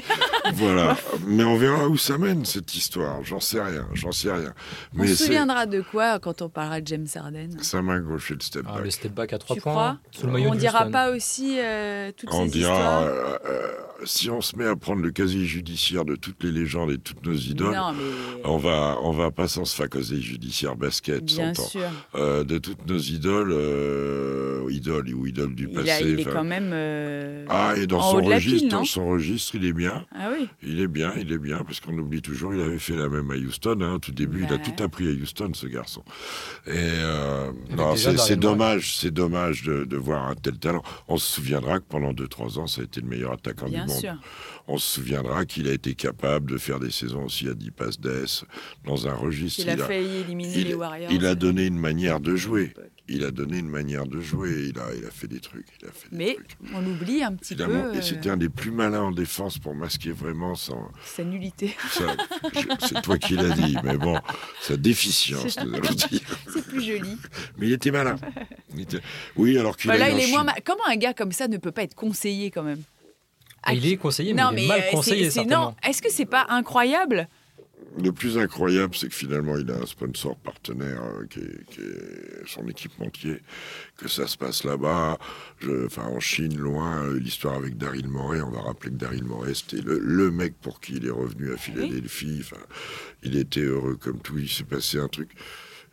voilà. 0.54 0.96
Mais 1.26 1.42
on 1.42 1.56
verra 1.56 1.88
où 1.88 1.96
ça 1.96 2.18
mène, 2.18 2.44
cette 2.44 2.72
histoire. 2.76 3.24
J'en 3.24 3.40
sais 3.40 3.60
rien. 3.60 3.88
J'en 3.94 4.12
sais 4.12 4.30
rien. 4.30 4.54
On 4.96 5.04
se 5.04 5.16
souviendra 5.16 5.66
de 5.66 5.80
quoi 5.80 6.20
quand 6.20 6.40
on 6.40 6.48
parlera 6.48 6.80
de 6.80 6.86
James 6.86 7.08
Harden? 7.12 7.48
Ça 7.60 7.82
m'a 7.82 7.98
gauché 7.98 8.34
le 8.34 8.40
step 8.40 8.64
ah, 8.68 8.74
back. 8.74 8.84
le 8.84 8.90
step 8.92 9.12
back 9.12 9.32
à 9.32 9.38
trois 9.38 9.56
tu 9.56 9.60
points. 9.62 9.72
Crois? 9.72 9.98
sous 10.12 10.28
le 10.28 10.32
on 10.34 10.54
dira 10.54 10.86
pas 10.86 11.10
aussi 11.10 11.58
euh, 11.58 12.12
toutes 12.16 12.32
on 12.32 12.44
ces 12.44 12.50
dira, 12.52 12.72
histoires 12.72 13.02
euh, 13.44 13.68
si 14.04 14.30
on 14.30 14.40
se 14.40 14.54
met 14.54 14.66
à 14.66 14.76
prendre 14.76 15.02
le 15.02 15.10
casier 15.10 15.44
judiciaire 15.44 16.04
de 16.04 16.14
toutes 16.14 16.44
les 16.44 16.52
légendes 16.52 16.92
et 16.92 16.98
toutes 16.98 17.26
nos 17.26 17.34
idoles, 17.34 17.76
on 18.44 18.56
va 18.56 18.96
on 19.02 19.10
va 19.10 19.32
pas 19.32 19.48
s'en 19.48 19.64
se 19.64 19.74
faire 19.74 19.88
casier 19.88 20.20
judiciaire 20.20 20.76
basket, 20.76 21.24
Bien 21.24 21.54
sûr. 21.54 21.90
de 22.14 22.58
toutes 22.58 22.86
nos 22.86 22.98
idoles, 22.98 23.52
idoles 24.70 25.07
ou 25.14 25.26
idole 25.26 25.54
du 25.54 25.68
passé. 25.68 26.04
il 26.04 26.20
est 26.20 26.24
quand 26.24 26.44
même. 26.44 26.70
Euh, 26.72 27.44
ah, 27.48 27.74
et 27.76 27.86
dans 27.86 28.00
son 28.00 28.22
registre, 28.22 28.68
dans 28.68 28.84
son 28.84 29.08
registre, 29.08 29.54
il 29.56 29.64
est 29.64 29.72
bien. 29.72 30.06
Ah 30.14 30.30
oui. 30.32 30.48
Il 30.62 30.80
est 30.80 30.88
bien, 30.88 31.12
il 31.18 31.32
est 31.32 31.38
bien, 31.38 31.58
parce 31.58 31.80
qu'on 31.80 31.96
oublie 31.98 32.22
toujours, 32.22 32.54
il 32.54 32.60
avait 32.60 32.78
fait 32.78 32.96
la 32.96 33.08
même 33.08 33.30
à 33.30 33.34
Houston. 33.34 33.78
Hein, 33.80 33.98
tout 34.00 34.12
début, 34.12 34.44
il 34.48 34.52
a 34.52 34.58
tout 34.58 34.82
appris 34.82 35.08
à 35.08 35.10
Houston, 35.10 35.50
ce 35.54 35.66
garçon. 35.66 36.02
Et 36.66 36.72
euh, 36.76 37.52
c'est 37.96 38.38
dommage, 38.38 38.96
c'est 38.96 39.10
dommage 39.10 39.62
de, 39.62 39.84
de, 39.84 39.96
voir 39.96 40.28
un 40.28 40.34
tel 40.34 40.58
talent. 40.58 40.82
On 41.08 41.16
se 41.16 41.32
souviendra 41.34 41.78
que 41.80 41.84
pendant 41.88 42.12
2-3 42.12 42.58
ans, 42.58 42.66
ça 42.66 42.80
a 42.80 42.84
été 42.84 43.00
le 43.00 43.08
meilleur 43.08 43.32
attaquant 43.32 43.68
du 43.68 43.76
monde. 43.76 43.90
Sûr. 43.90 44.14
On 44.70 44.76
se 44.76 44.96
souviendra 44.96 45.46
qu'il 45.46 45.66
a 45.68 45.72
été 45.72 45.94
capable 45.94 46.50
de 46.50 46.58
faire 46.58 46.78
des 46.78 46.90
saisons 46.90 47.24
aussi 47.24 47.48
à 47.48 47.54
10 47.54 47.70
passes 47.70 48.00
d'ess 48.00 48.44
dans 48.84 49.08
un 49.08 49.14
registre. 49.14 49.62
Il, 49.62 49.70
a, 49.70 49.76
failli 49.78 50.18
éliminer 50.18 50.64
les 50.64 50.74
Warriors. 50.74 51.10
Il 51.10 51.24
a 51.24 51.34
donné 51.34 51.66
une 51.66 51.78
manière 51.78 52.20
de 52.20 52.36
jouer 52.36 52.74
il 53.08 53.24
a 53.24 53.30
donné 53.30 53.58
une 53.58 53.68
manière 53.68 54.06
de 54.06 54.20
jouer. 54.20 54.66
Il 54.68 54.78
a, 54.78 54.94
il 54.96 55.04
a 55.04 55.10
fait 55.10 55.26
des 55.26 55.40
trucs. 55.40 55.66
Il 55.80 55.88
a 55.88 55.92
fait 55.92 56.08
Mais 56.12 56.36
on 56.74 56.84
oublie 56.86 57.22
un 57.22 57.34
petit 57.34 57.56
peu. 57.56 57.94
Et 57.94 58.02
c'était 58.02 58.30
un 58.30 58.36
des 58.36 58.48
plus 58.48 58.70
malins 58.70 59.02
en 59.02 59.10
défense 59.10 59.58
pour 59.58 59.74
masquer 59.74 60.12
vraiment 60.12 60.54
son. 60.54 60.78
Sa 61.04 61.24
nullité. 61.24 61.76
C'est 62.86 63.02
toi 63.02 63.18
qui 63.18 63.34
l'as 63.34 63.50
dit, 63.50 63.76
mais 63.82 63.96
bon, 63.96 64.18
sa 64.60 64.76
déficience, 64.76 65.58
C'est 66.48 66.62
plus 66.68 66.82
joli. 66.82 67.16
Mais 67.56 67.66
il 67.68 67.72
était 67.72 67.90
malin. 67.90 68.16
Oui, 69.36 69.58
alors 69.58 69.76
qu'il 69.76 69.90
voilà, 69.90 70.10
il 70.10 70.20
est 70.20 70.30
moins 70.30 70.46
Comment 70.64 70.86
un 70.86 70.96
gars 70.96 71.14
comme 71.14 71.32
ça 71.32 71.48
ne 71.48 71.56
peut 71.56 71.72
pas 71.72 71.82
être 71.82 71.94
conseillé 71.94 72.50
quand 72.50 72.62
même? 72.62 72.82
Ah, 73.62 73.74
Il 73.74 73.86
est 73.86 73.96
conseillé, 73.96 74.34
mais 74.34 74.42
il 74.52 74.64
est 74.64 74.68
mal 74.68 74.80
euh, 74.80 74.90
conseillé. 74.90 75.30
non, 75.46 75.74
est-ce 75.86 76.00
que 76.00 76.10
c'est 76.10 76.26
pas 76.26 76.46
incroyable 76.48 77.28
le 78.02 78.12
plus 78.12 78.38
incroyable, 78.38 78.94
c'est 78.94 79.08
que 79.08 79.14
finalement, 79.14 79.56
il 79.56 79.70
a 79.70 79.76
un 79.76 79.86
sponsor 79.86 80.36
partenaire 80.36 81.02
euh, 81.02 81.26
qui, 81.28 81.40
est, 81.40 81.64
qui, 81.70 81.80
est, 81.80 82.46
son 82.46 82.66
équipementier, 82.68 83.40
que 83.96 84.08
ça 84.08 84.26
se 84.26 84.36
passe 84.36 84.64
là-bas, 84.64 85.18
enfin 85.84 86.04
en 86.04 86.20
Chine, 86.20 86.56
loin. 86.56 87.04
Euh, 87.04 87.18
l'histoire 87.18 87.54
avec 87.54 87.76
Daryl 87.76 88.08
Morey, 88.08 88.40
on 88.40 88.50
va 88.50 88.60
rappeler 88.60 88.90
que 88.90 88.96
Daryl 88.96 89.24
Morey, 89.24 89.54
c'était 89.54 89.82
le, 89.82 89.98
le, 89.98 90.30
mec 90.30 90.54
pour 90.60 90.80
qui 90.80 90.96
il 90.96 91.06
est 91.06 91.10
revenu 91.10 91.52
à 91.52 91.56
Philadelphie. 91.56 92.38
Enfin, 92.40 92.62
il 93.22 93.36
était 93.36 93.60
heureux 93.60 93.96
comme 93.96 94.20
tout. 94.20 94.38
Il 94.38 94.48
s'est 94.48 94.64
passé 94.64 94.98
un 94.98 95.08
truc. 95.08 95.30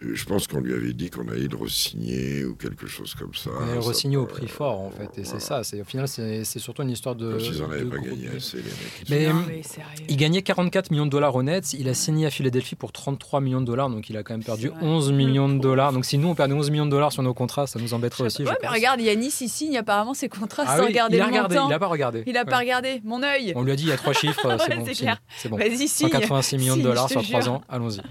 Je 0.02 0.26
pense 0.26 0.48
qu'on 0.48 0.60
lui 0.60 0.74
avait 0.74 0.94
dit 0.94 1.10
qu'on 1.10 1.28
allait 1.28 1.48
le 1.48 1.58
re-signer 1.58 2.44
ou 2.46 2.56
quelque 2.56 2.88
chose 2.88 3.16
comme 3.16 3.34
ça. 3.34 3.50
On 3.60 3.64
allait 3.64 3.74
le 3.76 3.80
re-signer 3.80 4.18
au 4.18 4.26
prix 4.26 4.48
fort, 4.48 4.82
en 4.82 4.92
fait. 4.92 5.20
Et 5.20 5.24
c'est 5.24 5.40
ça. 5.40 5.62
Au 5.62 5.84
final, 5.84 6.08
c'est 6.08 6.60
surtout 6.60 6.84
une 6.84 6.92
histoire 6.92 7.16
de. 7.16 7.38
Ils 7.40 7.62
n'en 7.62 7.72
avaient 7.72 7.86
pas 7.86 7.98
gagné 7.98 8.30
assez, 8.36 8.58
les 8.58 8.64
mecs. 8.64 9.10
Mais, 9.10 9.34
mais 9.48 9.62
il 10.10 10.18
gagnait 10.18 10.42
44 10.42 10.92
millions 10.92 11.06
de 11.06 11.12
dollars 11.12 11.36
au 11.36 11.44
net. 11.44 11.74
Il 11.74 11.90
a 11.90 11.94
signé 11.94 12.26
à 12.26 12.30
Philadelphie 12.30 12.76
pour 12.76 12.92
33 12.92 13.42
millions 13.42 13.62
de 13.62 13.66
dollars. 13.66 13.90
Donc 13.90 14.10
il 14.10 14.18
a 14.18 14.24
quand 14.24 14.34
même 14.34 14.44
perdu 14.44 14.72
11 14.82 15.12
millions 15.12 15.50
de 15.50 15.60
dollars. 15.60 15.94
Donc 15.94 16.06
si 16.06 16.18
nous, 16.18 16.28
on 16.28 16.36
perdait 16.36 16.54
11 16.54 16.72
millions 16.72 16.86
de 16.86 16.92
dollars 16.92 17.12
sur 17.12 17.24
nos 17.24 17.34
contrats, 17.34 17.68
ça 17.68 17.80
nous 17.80 17.94
embêterait 17.94 18.26
aussi. 18.26 18.44
Ouais, 18.44 18.54
mais 18.62 18.68
regarde, 18.68 19.02
Yanis, 19.02 19.34
il 19.42 19.50
signe 19.50 19.78
apparemment 19.78 20.14
ses 20.14 20.30
contrats 20.30 20.64
ah 20.68 20.78
sans 20.78 20.86
regarder 20.86 21.18
il 21.18 21.22
a 21.22 21.28
regardé, 21.28 21.56
Il 21.56 21.70
n'a 21.70 21.80
pas 21.80 21.88
regardé. 21.88 22.24
Il 22.28 22.34
n'a 22.34 22.46
pas 22.46 22.60
regardé. 22.60 23.02
Mon 23.04 23.24
œil. 23.24 23.54
On 23.56 23.64
lui 23.64 23.72
a 23.72 23.76
dit 23.76 23.84
il 23.84 23.90
y 23.90 23.92
a 23.92 23.98
trois 23.98 24.14
chiffres. 24.14 24.58
c'est 24.60 24.76
bon. 24.76 25.16
C'est 25.38 25.50
bon. 25.50 25.58
Vas-y, 25.58 25.88
signe. 25.88 26.10
186 26.10 26.58
millions 26.58 26.78
de 26.78 26.82
dollars 26.82 27.10
sur 27.10 27.24
trois 27.24 27.50
ans. 27.50 27.62
Allons-y. 27.70 28.02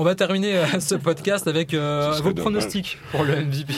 On 0.00 0.02
va 0.02 0.14
terminer 0.14 0.56
euh, 0.56 0.80
ce 0.80 0.94
podcast 0.94 1.46
avec 1.46 1.74
euh, 1.74 2.18
vos 2.22 2.32
pronostics 2.32 2.96
pour 3.10 3.22
le 3.22 3.44
MVP. 3.44 3.74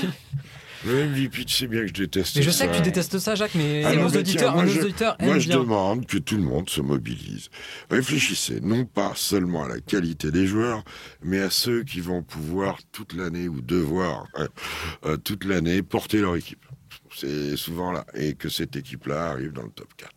Le 0.87 1.09
MVP, 1.09 1.45
tu 1.47 1.53
sais 1.53 1.67
bien 1.67 1.81
que 1.81 1.89
je 1.89 1.95
déteste 1.95 2.37
mais 2.37 2.43
je 2.43 2.51
sais 2.53 2.69
que 2.69 2.77
tu 2.77 2.83
détestes 2.83 3.19
ça, 3.19 3.35
Jacques, 3.35 3.57
mais 3.57 3.97
nos, 3.97 4.07
auditeurs, 4.07 4.55
moi, 4.55 4.65
nos 4.65 4.71
je, 4.71 4.83
auditeurs 4.83 5.17
moi, 5.19 5.41
je 5.41 5.49
bien. 5.49 5.59
demande 5.59 6.07
que 6.07 6.19
tout 6.19 6.37
le 6.37 6.45
monde 6.45 6.71
se 6.71 6.81
mobilise. 6.81 7.49
Réfléchissez 7.91 8.61
non 8.61 8.85
pas 8.85 9.15
seulement 9.17 9.65
à 9.65 9.69
la 9.69 9.81
qualité 9.81 10.31
des 10.31 10.47
joueurs, 10.47 10.85
mais 11.25 11.41
à 11.41 11.51
ceux 11.51 11.83
qui 11.83 12.01
vont 12.01 12.23
pouvoir 12.23 12.79
toute 12.93 13.15
l'année 13.15 13.49
ou 13.49 13.61
devoir 13.61 14.29
euh, 15.05 15.17
toute 15.17 15.45
l'année 15.45 15.83
porter 15.83 16.19
leur 16.19 16.37
équipe. 16.37 16.65
C'est 17.17 17.57
souvent 17.57 17.91
là. 17.91 18.07
Et 18.15 18.35
que 18.35 18.49
cette 18.49 18.77
équipe-là 18.77 19.31
arrive 19.31 19.53
dans 19.53 19.65
le 19.65 19.71
top 19.71 19.89
4. 19.97 20.13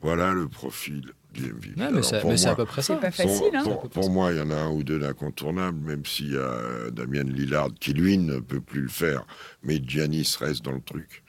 Voilà 0.00 0.32
le 0.32 0.48
profil 0.48 1.12
Ouais, 1.76 1.90
mais 1.92 2.02
c'est 2.02 2.16
à 2.46 2.54
peu 2.54 2.64
près 2.64 2.82
ça. 2.82 2.94
C'est 2.94 3.00
pas 3.00 3.10
facile. 3.10 3.54
Hein. 3.54 3.62
Pour, 3.62 3.88
pour, 3.88 4.10
moi, 4.10 4.32
il 4.32 4.38
y 4.38 4.40
en 4.40 4.50
a 4.50 4.56
un 4.56 4.70
ou 4.70 4.82
deux 4.82 4.98
d'incontournables, 4.98 5.78
même 5.78 6.04
s'il 6.04 6.32
y 6.32 6.36
a 6.36 6.90
Damien 6.90 7.22
Lillard 7.22 7.68
qui, 7.78 7.92
lui, 7.92 8.18
ne 8.18 8.40
peut 8.40 8.60
plus 8.60 8.82
le 8.82 8.88
faire. 8.88 9.24
Mais 9.62 9.80
Giannis 9.82 10.36
reste 10.38 10.64
dans 10.64 10.72
le 10.72 10.80
truc. 10.80 11.22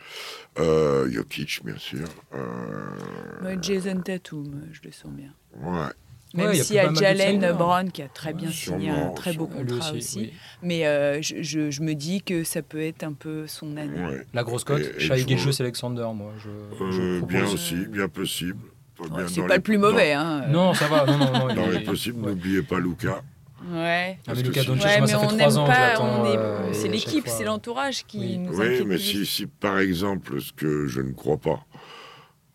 Euh, 0.60 1.10
Jokic, 1.10 1.62
bien 1.64 1.78
sûr. 1.78 2.08
Euh... 2.34 3.58
Jason 3.62 4.02
Tatum, 4.02 4.64
je 4.72 4.82
le 4.84 4.92
sens 4.92 5.12
bien. 5.12 5.34
Ouais. 5.62 5.92
Même 6.34 6.54
s'il 6.54 6.76
y 6.76 6.80
a 6.80 6.94
Jalen 6.94 7.54
Brown 7.54 7.91
qui 7.91 8.02
a 8.02 8.08
très 8.08 8.34
bien 8.34 8.50
signé 8.50 8.89
un 8.89 9.10
très 9.10 9.34
beau 9.34 9.48
contrat 9.48 9.91
aussi. 9.91 9.98
aussi. 9.98 10.34
Mais 10.62 10.86
euh, 10.86 11.22
je, 11.22 11.41
je, 11.41 11.72
je, 11.72 11.82
me 11.82 11.94
dis 11.94 12.22
que 12.22 12.44
ça 12.44 12.62
peut 12.62 12.82
être 12.82 13.04
un 13.04 13.13
peu 13.13 13.48
son 13.48 13.78
année. 13.78 14.00
Ouais. 14.00 14.26
La 14.34 14.44
grosse 14.44 14.63
cote, 14.63 15.00
Shai 15.00 15.17
Gilgeous 15.28 15.62
Alexander, 15.62 16.08
moi. 16.13 16.34
Je, 16.44 16.50
euh, 16.50 17.20
je 17.20 17.26
bien 17.26 17.46
aussi, 17.46 17.76
bien 17.88 18.08
possible. 18.08 18.63
Ouais, 19.00 19.24
c'est 19.28 19.46
pas 19.48 19.56
le 19.56 19.62
plus 19.62 19.78
mauvais. 19.78 20.13
Hein. 20.13 20.46
Non, 20.50 20.74
ça 20.74 20.88
va. 20.88 21.06
Non, 21.06 21.17
non, 21.17 21.32
non, 21.48 21.54
dans 21.54 21.67
les 21.67 21.80
possibles, 21.80 22.22
n'oubliez 22.22 22.62
pas 22.62 22.80
Luca. 22.80 23.22
Ouais. 23.70 24.17
Ah, 24.28 24.34
mais 24.36 24.41
Lucas 24.41 24.63
Doncic, 24.63 24.86
ouais, 24.86 24.98
moi, 25.00 25.08
ça 25.08 25.20
fait 25.20 25.28
trois 25.28 25.58
ans 25.58 25.65
pas, 25.67 25.74
que 25.74 25.80
j'attends. 25.80 26.26
Euh, 26.26 26.70
c'est 26.74 26.88
l'équipe, 26.88 27.28
c'est 27.28 27.44
l'entourage 27.44 28.06
qui 28.06 28.20
oui. 28.20 28.38
nous 28.38 28.58
Oui, 28.58 28.84
mais 28.86 28.98
si, 28.98 29.26
si, 29.26 29.46
par 29.46 29.80
exemple, 29.80 30.41
ce 30.41 30.52
que 30.52 30.88
je 30.88 31.02
ne 31.02 31.12
crois 31.12 31.38
pas, 31.38 31.63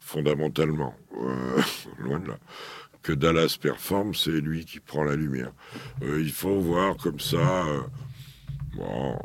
fondamentalement, 0.01 0.95
euh, 1.21 1.61
loin 1.99 2.19
de 2.19 2.29
là, 2.29 2.39
que 3.07 3.13
Dallas 3.13 3.57
performe, 3.61 4.15
c'est 4.17 4.33
lui 4.33 4.65
qui 4.65 4.81
prend 4.81 5.05
la 5.05 5.15
lumière. 5.15 5.53
Euh, 6.03 6.21
il 6.21 6.33
faut 6.33 6.59
voir 6.59 6.97
comme 6.97 7.21
ça. 7.21 7.37
Euh, 7.37 7.81
bon. 8.75 9.17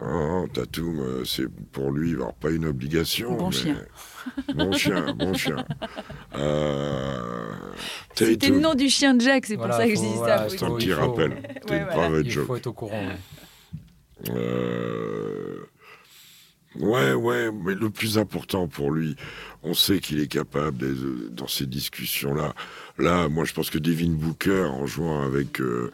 Oh, 0.00 0.46
Tatum, 0.54 1.24
c'est 1.26 1.48
pour 1.72 1.90
lui, 1.90 2.14
alors 2.14 2.32
pas 2.34 2.50
une 2.50 2.66
obligation. 2.66 3.36
Bon 3.36 3.48
mais... 3.48 3.56
chien. 3.56 3.76
Bon 4.54 4.72
chien, 4.72 5.14
bon 5.14 5.34
chien. 5.34 5.64
Euh... 6.36 7.52
C'était 8.14 8.50
le 8.50 8.60
nom 8.60 8.74
du 8.74 8.88
chien 8.88 9.14
de 9.14 9.20
Jack, 9.20 9.46
c'est 9.46 9.56
voilà, 9.56 9.74
pour 9.74 9.82
ça 9.82 9.88
que 9.88 9.96
faut, 9.96 10.02
je 10.02 10.08
dis 10.08 10.14
voilà, 10.14 10.48
ça. 10.48 10.56
C'est 10.56 10.64
un 10.64 10.76
petit 10.76 10.92
rappel. 10.92 11.42
C'était 11.54 11.74
ouais, 11.74 11.80
une 11.80 11.88
voilà. 11.92 12.20
Il 12.20 12.30
joke. 12.30 12.46
faut 12.46 12.56
être 12.56 12.66
au 12.68 12.72
courant. 12.72 13.02
Ouais. 13.02 14.30
Euh... 14.30 15.66
Ouais, 16.76 17.12
ouais, 17.12 17.50
mais 17.50 17.74
le 17.74 17.90
plus 17.90 18.16
important 18.16 18.68
pour 18.68 18.92
lui, 18.92 19.16
on 19.62 19.74
sait 19.74 20.00
qu'il 20.00 20.20
est 20.20 20.26
capable, 20.26 20.78
de, 20.78 21.28
dans 21.30 21.48
ces 21.48 21.66
discussions-là. 21.66 22.54
Là, 22.98 23.28
moi, 23.28 23.44
je 23.44 23.52
pense 23.52 23.70
que 23.70 23.78
Devin 23.78 24.10
Booker, 24.10 24.64
en 24.64 24.86
jouant 24.86 25.22
avec 25.22 25.60
euh, 25.60 25.90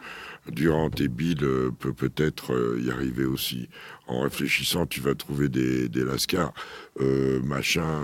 Durant 0.51 0.89
et 0.99 1.07
Bill, 1.07 1.43
euh, 1.43 1.71
peut 1.77 1.93
peut-être 1.93 2.53
euh, 2.53 2.81
y 2.81 2.89
arriver 2.91 3.25
aussi. 3.25 3.67
En 4.07 4.21
réfléchissant, 4.21 4.85
tu 4.85 5.01
vas 5.01 5.15
trouver 5.15 5.49
des, 5.49 5.89
des 5.89 6.03
lascars, 6.03 6.53
euh, 7.01 7.41
machin. 7.41 8.01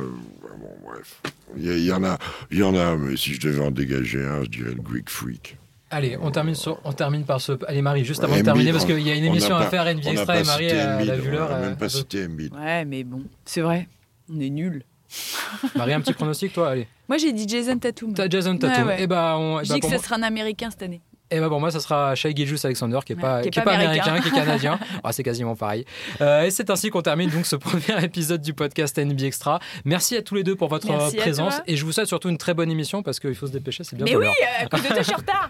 bon, 0.59 0.69
bref, 0.85 1.21
il 1.55 1.65
y, 1.65 1.85
y, 1.85 1.91
en 1.93 2.03
a, 2.03 2.17
il 2.51 2.57
y 2.57 2.63
en 2.63 2.75
a, 2.75 2.97
mais 2.97 3.15
si 3.15 3.33
je 3.33 3.39
devais 3.39 3.63
en 3.63 3.71
dégager 3.71 4.23
un, 4.23 4.43
je 4.43 4.49
dirais 4.49 4.73
le 4.73 4.81
Greek 4.81 5.09
Freak. 5.09 5.57
Allez, 5.89 6.17
on 6.19 6.31
termine, 6.31 6.55
sur, 6.55 6.79
on 6.83 6.91
termine 6.91 7.23
par 7.23 7.39
ce. 7.39 7.53
Allez, 7.67 7.81
Marie, 7.81 8.03
juste 8.03 8.23
avant 8.23 8.35
de 8.35 8.41
terminer, 8.41 8.71
parce 8.71 8.85
qu'il 8.85 8.99
y 8.99 9.11
a 9.11 9.15
une 9.15 9.25
émission 9.25 9.55
à 9.55 9.63
pas, 9.63 9.69
faire, 9.69 9.95
NBA 9.95 10.11
Extra, 10.11 10.39
et 10.39 10.43
Marie, 10.43 10.65
elle 10.65 11.09
a 11.09 11.15
vu 11.15 11.31
l'heure. 11.31 11.49
On 11.51 11.53
n'a 11.53 11.67
même 11.69 11.77
pas 11.77 11.87
cité 11.87 12.25
Embiid. 12.25 12.51
Ouais, 12.53 12.83
mais 12.83 13.03
bon, 13.03 13.23
c'est 13.45 13.61
vrai, 13.61 13.87
on 14.29 14.39
est 14.39 14.49
nuls. 14.49 14.83
Marie, 15.75 15.93
un 15.93 16.01
petit 16.01 16.13
pronostic, 16.13 16.53
toi? 16.53 16.69
Allez. 16.69 16.87
Moi, 17.07 17.17
j'ai 17.17 17.33
dit 17.33 17.47
Jason 17.47 17.77
Tatum. 17.77 18.13
T'as 18.13 18.29
Jason 18.29 18.57
Tatum. 18.57 18.87
Ouais, 18.87 18.95
ouais. 18.95 19.03
Et 19.03 19.07
bah, 19.07 19.35
on, 19.37 19.59
eh 19.59 19.65
et 19.65 19.67
bah, 19.67 19.75
ben, 19.81 19.89
que 19.89 19.97
ce 19.97 20.03
sera 20.03 20.15
un 20.15 20.23
américain 20.23 20.69
cette 20.69 20.83
année. 20.83 21.01
Et 21.31 21.39
bah 21.39 21.49
pour 21.49 21.59
moi, 21.59 21.71
ça 21.71 21.79
sera 21.79 22.13
Shai 22.13 22.35
Gilgeous 22.35 22.63
Alexander, 22.63 22.99
qui 23.03 23.13
est, 23.13 23.15
ouais, 23.15 23.21
pas, 23.21 23.41
qui 23.41 23.47
est, 23.47 23.63
pas, 23.63 23.71
américain, 23.73 24.19
qui 24.21 24.27
est 24.27 24.31
canadien. 24.35 24.79
oh, 25.03 25.07
c'est 25.11 25.23
quasiment 25.23 25.55
pareil. 25.55 25.83
Euh, 26.21 26.43
et 26.43 26.51
c'est 26.51 26.69
ainsi 26.69 26.91
qu'on 26.91 27.01
termine 27.01 27.31
donc 27.31 27.47
ce 27.47 27.55
premier 27.55 28.03
épisode 28.03 28.41
du 28.41 28.53
podcast 28.53 28.99
NBA 28.99 29.25
Extra. 29.25 29.59
Merci 29.83 30.15
à 30.15 30.21
tous 30.21 30.35
les 30.35 30.43
deux 30.43 30.55
pour 30.55 30.67
votre 30.67 30.87
présence. 31.15 31.55
Et 31.65 31.75
je 31.75 31.85
vous 31.85 31.91
souhaite 31.91 32.07
surtout 32.07 32.29
une 32.29 32.37
très 32.37 32.53
bonne 32.53 32.69
émission 32.69 33.01
parce 33.01 33.19
qu'il 33.19 33.33
faut 33.33 33.47
se 33.47 33.51
dépêcher, 33.51 33.83
c'est 33.83 33.95
bien. 33.95 34.05
Mais 34.05 34.15
oui, 34.15 34.27
euh, 34.27 34.67
coup 34.67 34.77
de 34.77 34.89
deux, 34.89 34.95
je 34.99 35.03
suis 35.03 35.13
en 35.15 35.17
retard. 35.17 35.49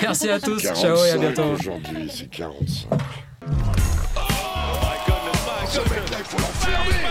Merci 0.00 0.30
à 0.30 0.40
tous. 0.40 0.62
Ciao 0.62 0.96
et 1.04 1.10
à 1.10 1.18
bientôt. 1.18 1.44
Aujourd'hui, 1.52 2.10
c'est 2.10 2.30
45. 2.30 2.88
Oh 5.76 5.84
my 5.84 7.02
my. 7.02 7.07